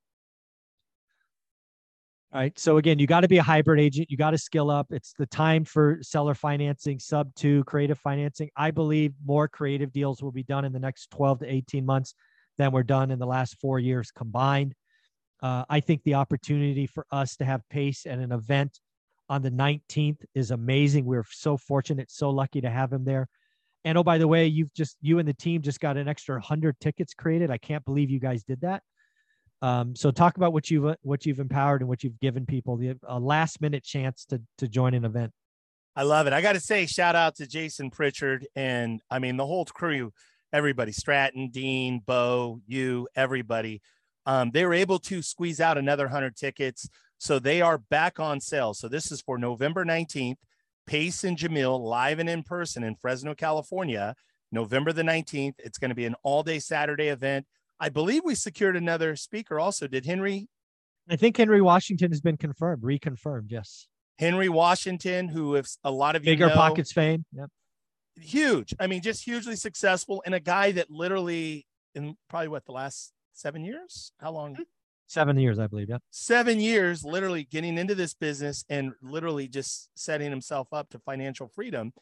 All 2.32 2.40
right. 2.40 2.58
So 2.58 2.78
again, 2.78 2.98
you 2.98 3.06
got 3.06 3.20
to 3.20 3.28
be 3.28 3.36
a 3.36 3.42
hybrid 3.42 3.78
agent. 3.78 4.10
You 4.10 4.16
got 4.16 4.30
to 4.30 4.38
skill 4.38 4.70
up. 4.70 4.86
It's 4.90 5.12
the 5.18 5.26
time 5.26 5.66
for 5.66 5.98
seller 6.00 6.34
financing, 6.34 6.98
sub 6.98 7.34
two, 7.34 7.62
creative 7.64 7.98
financing. 7.98 8.48
I 8.56 8.70
believe 8.70 9.12
more 9.22 9.48
creative 9.48 9.92
deals 9.92 10.22
will 10.22 10.32
be 10.32 10.42
done 10.42 10.64
in 10.64 10.72
the 10.72 10.78
next 10.78 11.10
12 11.10 11.40
to 11.40 11.52
18 11.52 11.84
months 11.84 12.14
than 12.56 12.72
were 12.72 12.84
done 12.84 13.10
in 13.10 13.18
the 13.18 13.26
last 13.26 13.60
four 13.60 13.78
years 13.78 14.10
combined. 14.10 14.74
Uh, 15.42 15.64
I 15.68 15.80
think 15.80 16.04
the 16.04 16.14
opportunity 16.14 16.86
for 16.86 17.04
us 17.12 17.36
to 17.36 17.44
have 17.44 17.68
Pace 17.68 18.06
at 18.06 18.18
an 18.18 18.32
event 18.32 18.80
on 19.28 19.42
the 19.42 19.50
19th 19.50 20.24
is 20.34 20.52
amazing. 20.52 21.04
We're 21.04 21.26
so 21.30 21.58
fortunate, 21.58 22.10
so 22.10 22.30
lucky 22.30 22.62
to 22.62 22.70
have 22.70 22.90
him 22.90 23.04
there. 23.04 23.28
And 23.84 23.98
oh, 23.98 24.04
by 24.04 24.16
the 24.16 24.28
way, 24.28 24.46
you've 24.46 24.72
just 24.72 24.96
you 25.02 25.18
and 25.18 25.28
the 25.28 25.34
team 25.34 25.60
just 25.60 25.80
got 25.80 25.98
an 25.98 26.08
extra 26.08 26.40
hundred 26.40 26.80
tickets 26.80 27.12
created. 27.12 27.50
I 27.50 27.58
can't 27.58 27.84
believe 27.84 28.08
you 28.08 28.20
guys 28.20 28.42
did 28.42 28.62
that. 28.62 28.82
Um, 29.62 29.94
so 29.94 30.10
talk 30.10 30.36
about 30.36 30.52
what 30.52 30.70
you've 30.70 30.96
what 31.02 31.24
you've 31.24 31.38
empowered 31.38 31.82
and 31.82 31.88
what 31.88 32.02
you've 32.02 32.18
given 32.18 32.44
people 32.44 32.76
the 32.76 32.98
a 33.04 33.18
last 33.18 33.60
minute 33.60 33.84
chance 33.84 34.24
to 34.26 34.42
to 34.58 34.66
join 34.68 34.92
an 34.92 35.04
event. 35.04 35.32
I 35.94 36.02
love 36.02 36.26
it. 36.26 36.32
I 36.32 36.40
got 36.40 36.54
to 36.54 36.60
say, 36.60 36.86
shout 36.86 37.14
out 37.14 37.36
to 37.36 37.46
Jason 37.46 37.90
Pritchard 37.90 38.46
and 38.56 39.00
I 39.08 39.20
mean 39.20 39.36
the 39.36 39.46
whole 39.46 39.64
crew, 39.64 40.12
everybody, 40.52 40.90
Stratton, 40.90 41.50
Dean, 41.50 42.02
Bo, 42.04 42.60
you, 42.66 43.06
everybody. 43.14 43.80
Um, 44.26 44.50
they 44.50 44.64
were 44.64 44.74
able 44.74 44.98
to 45.00 45.22
squeeze 45.22 45.60
out 45.60 45.78
another 45.78 46.08
hundred 46.08 46.36
tickets, 46.36 46.88
so 47.18 47.38
they 47.38 47.62
are 47.62 47.78
back 47.78 48.18
on 48.18 48.40
sale. 48.40 48.74
So 48.74 48.88
this 48.88 49.12
is 49.12 49.20
for 49.20 49.38
November 49.38 49.84
nineteenth. 49.84 50.38
Pace 50.88 51.22
and 51.22 51.38
Jamil 51.38 51.78
live 51.78 52.18
and 52.18 52.28
in 52.28 52.42
person 52.42 52.82
in 52.82 52.96
Fresno, 52.96 53.36
California, 53.36 54.16
November 54.50 54.92
the 54.92 55.04
nineteenth. 55.04 55.54
It's 55.58 55.78
going 55.78 55.90
to 55.90 55.94
be 55.94 56.06
an 56.06 56.16
all 56.24 56.42
day 56.42 56.58
Saturday 56.58 57.08
event. 57.08 57.46
I 57.82 57.88
believe 57.88 58.22
we 58.24 58.36
secured 58.36 58.76
another 58.76 59.16
speaker 59.16 59.58
also. 59.58 59.88
Did 59.88 60.06
Henry? 60.06 60.48
I 61.10 61.16
think 61.16 61.36
Henry 61.36 61.60
Washington 61.60 62.12
has 62.12 62.20
been 62.20 62.36
confirmed, 62.36 62.84
reconfirmed. 62.84 63.46
Yes. 63.48 63.88
Henry 64.20 64.48
Washington, 64.48 65.26
who 65.26 65.56
if 65.56 65.66
a 65.82 65.90
lot 65.90 66.14
of 66.14 66.22
bigger 66.22 66.44
you 66.44 66.50
know, 66.50 66.54
pockets 66.54 66.92
fame. 66.92 67.24
Yep. 67.32 67.50
Huge. 68.20 68.72
I 68.78 68.86
mean, 68.86 69.02
just 69.02 69.24
hugely 69.24 69.56
successful 69.56 70.22
and 70.24 70.32
a 70.32 70.38
guy 70.38 70.70
that 70.72 70.92
literally 70.92 71.66
in 71.96 72.16
probably 72.30 72.48
what 72.48 72.64
the 72.66 72.72
last 72.72 73.12
seven 73.32 73.64
years? 73.64 74.12
How 74.20 74.30
long? 74.30 74.56
Seven 75.08 75.36
years, 75.36 75.58
I 75.58 75.66
believe. 75.66 75.88
Yeah. 75.88 75.98
Seven 76.12 76.60
years, 76.60 77.04
literally 77.04 77.42
getting 77.50 77.78
into 77.78 77.96
this 77.96 78.14
business 78.14 78.64
and 78.70 78.92
literally 79.02 79.48
just 79.48 79.90
setting 79.96 80.30
himself 80.30 80.68
up 80.72 80.88
to 80.90 81.00
financial 81.00 81.48
freedom. 81.48 81.92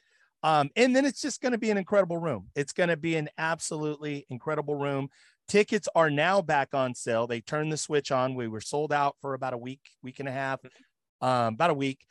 Um, 0.43 0.71
and 0.77 0.95
then 0.95 1.05
it's 1.05 1.21
just 1.21 1.41
going 1.41 1.53
to 1.53 1.59
be 1.59 1.71
an 1.71 1.79
incredible 1.79 2.19
room. 2.19 2.49
It's 2.55 2.73
going 2.73 2.89
to 2.89 2.97
be 2.97 3.17
an 3.17 3.29
absolutely 3.39 4.27
incredible 4.31 4.75
room. 4.75 5.09
Tickets 5.51 5.89
are 5.97 6.11
now 6.11 6.41
back 6.41 6.75
on 6.75 6.95
sale. 6.95 7.27
They 7.27 7.41
turned 7.41 7.73
the 7.73 7.77
switch 7.77 8.13
on. 8.13 8.37
We 8.37 8.47
were 8.47 8.61
sold 8.61 8.93
out 8.93 9.17
for 9.21 9.35
about 9.35 9.53
a 9.53 9.59
week, 9.59 9.81
week 10.01 10.21
and 10.21 10.29
a 10.29 10.33
half, 10.33 10.61
um, 11.21 11.55
about 11.55 11.71
a 11.71 11.75
week. 11.75 12.07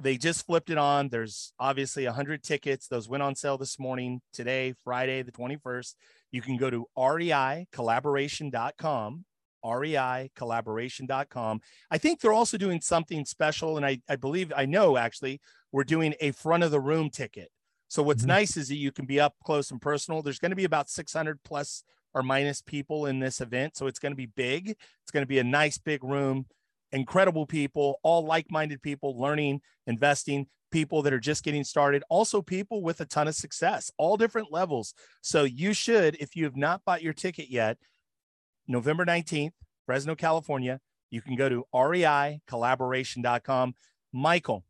They 0.00 0.16
just 0.16 0.46
flipped 0.46 0.70
it 0.70 0.78
on. 0.78 1.10
There's 1.10 1.52
obviously 1.60 2.06
100 2.06 2.42
tickets. 2.42 2.88
Those 2.88 3.06
went 3.06 3.22
on 3.22 3.34
sale 3.34 3.58
this 3.58 3.78
morning, 3.78 4.22
today, 4.32 4.72
Friday, 4.82 5.20
the 5.20 5.32
21st. 5.32 5.96
You 6.32 6.40
can 6.40 6.56
go 6.56 6.70
to 6.70 6.86
reicollaboration.com, 6.96 9.24
reicollaboration.com. 9.62 11.60
I 11.90 11.98
think 11.98 12.22
they're 12.22 12.32
also 12.32 12.56
doing 12.56 12.80
something 12.80 13.26
special. 13.26 13.76
And 13.76 13.84
I, 13.84 14.00
I 14.08 14.16
believe, 14.16 14.50
I 14.56 14.64
know 14.64 14.96
actually, 14.96 15.42
we're 15.72 15.84
doing 15.84 16.14
a 16.22 16.30
front 16.30 16.62
of 16.62 16.70
the 16.70 16.80
room 16.80 17.10
ticket. 17.10 17.50
So 17.88 18.02
what's 18.02 18.22
mm-hmm. 18.22 18.28
nice 18.28 18.56
is 18.56 18.68
that 18.68 18.76
you 18.76 18.92
can 18.92 19.04
be 19.04 19.20
up 19.20 19.34
close 19.44 19.70
and 19.70 19.78
personal. 19.78 20.22
There's 20.22 20.38
going 20.38 20.52
to 20.52 20.56
be 20.56 20.64
about 20.64 20.88
600 20.88 21.42
plus 21.42 21.84
or 22.14 22.22
minus 22.22 22.60
people 22.60 23.06
in 23.06 23.20
this 23.20 23.40
event. 23.40 23.76
So 23.76 23.86
it's 23.86 23.98
going 23.98 24.12
to 24.12 24.16
be 24.16 24.26
big. 24.26 24.70
It's 24.70 25.12
going 25.12 25.22
to 25.22 25.28
be 25.28 25.38
a 25.38 25.44
nice 25.44 25.78
big 25.78 26.02
room, 26.02 26.46
incredible 26.92 27.46
people, 27.46 28.00
all 28.02 28.24
like 28.24 28.50
minded 28.50 28.82
people 28.82 29.18
learning, 29.18 29.60
investing, 29.86 30.46
people 30.70 31.02
that 31.02 31.12
are 31.12 31.20
just 31.20 31.44
getting 31.44 31.64
started, 31.64 32.02
also 32.08 32.42
people 32.42 32.82
with 32.82 33.00
a 33.00 33.06
ton 33.06 33.28
of 33.28 33.34
success, 33.34 33.90
all 33.96 34.16
different 34.16 34.52
levels. 34.52 34.94
So 35.22 35.44
you 35.44 35.72
should, 35.72 36.16
if 36.20 36.36
you 36.36 36.44
have 36.44 36.56
not 36.56 36.84
bought 36.84 37.02
your 37.02 37.12
ticket 37.12 37.50
yet, 37.50 37.78
November 38.66 39.06
19th, 39.06 39.52
Fresno, 39.86 40.14
California, 40.14 40.80
you 41.10 41.22
can 41.22 41.36
go 41.36 41.48
to 41.48 41.64
reicollaboration.com. 41.74 43.74
Michael, 44.12 44.64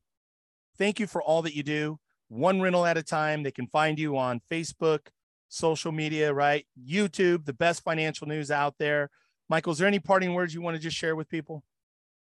thank 0.77 1.01
you 1.01 1.07
for 1.07 1.23
all 1.23 1.43
that 1.43 1.57
you 1.57 1.63
do. 1.63 1.99
One 2.29 2.61
rental 2.61 2.87
at 2.87 2.97
a 2.97 3.03
time. 3.03 3.43
They 3.43 3.51
can 3.51 3.67
find 3.67 3.99
you 3.99 4.17
on 4.17 4.41
Facebook, 4.51 5.09
social 5.49 5.93
media, 5.93 6.33
right? 6.33 6.67
YouTube, 6.79 7.45
the 7.45 7.53
best 7.53 7.83
financial 7.83 8.27
news 8.27 8.51
out 8.51 8.75
there. 8.79 9.11
Michael, 9.49 9.73
is 9.73 9.79
there 9.79 9.89
any 9.89 9.99
parting 9.99 10.35
words 10.35 10.55
you 10.55 10.61
want 10.61 10.77
to 10.77 10.83
just 10.83 10.97
share 10.97 11.17
with 11.17 11.29
people? 11.29 11.65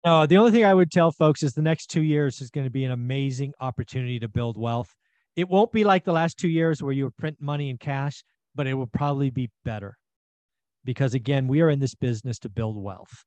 No, 0.05 0.25
the 0.25 0.37
only 0.37 0.51
thing 0.51 0.63
I 0.63 0.73
would 0.73 0.91
tell 0.91 1.11
folks 1.11 1.43
is 1.43 1.53
the 1.53 1.61
next 1.61 1.87
two 1.87 2.03
years 2.03 2.39
is 2.39 2.49
going 2.49 2.65
to 2.65 2.71
be 2.71 2.85
an 2.85 2.91
amazing 2.91 3.53
opportunity 3.59 4.19
to 4.19 4.29
build 4.29 4.57
wealth. 4.57 4.95
It 5.35 5.49
won't 5.49 5.73
be 5.73 5.83
like 5.83 6.05
the 6.05 6.13
last 6.13 6.37
two 6.37 6.47
years 6.47 6.81
where 6.81 6.93
you 6.93 7.03
were 7.03 7.11
printing 7.11 7.45
money 7.45 7.69
in 7.69 7.77
cash, 7.77 8.23
but 8.55 8.67
it 8.67 8.73
will 8.73 8.87
probably 8.87 9.29
be 9.29 9.49
better 9.65 9.97
because, 10.85 11.13
again, 11.13 11.47
we 11.47 11.61
are 11.61 11.69
in 11.69 11.79
this 11.79 11.95
business 11.95 12.39
to 12.39 12.49
build 12.49 12.81
wealth. 12.81 13.25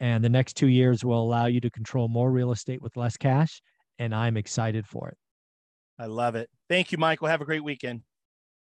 And 0.00 0.24
the 0.24 0.28
next 0.28 0.56
two 0.56 0.68
years 0.68 1.04
will 1.04 1.22
allow 1.22 1.46
you 1.46 1.60
to 1.60 1.70
control 1.70 2.08
more 2.08 2.30
real 2.30 2.52
estate 2.52 2.82
with 2.82 2.96
less 2.96 3.16
cash. 3.16 3.62
And 3.98 4.14
I'm 4.14 4.36
excited 4.36 4.86
for 4.86 5.08
it. 5.08 5.16
I 5.98 6.06
love 6.06 6.36
it. 6.36 6.48
Thank 6.68 6.92
you, 6.92 6.98
Michael. 6.98 7.28
Have 7.28 7.40
a 7.40 7.44
great 7.44 7.64
weekend. 7.64 8.02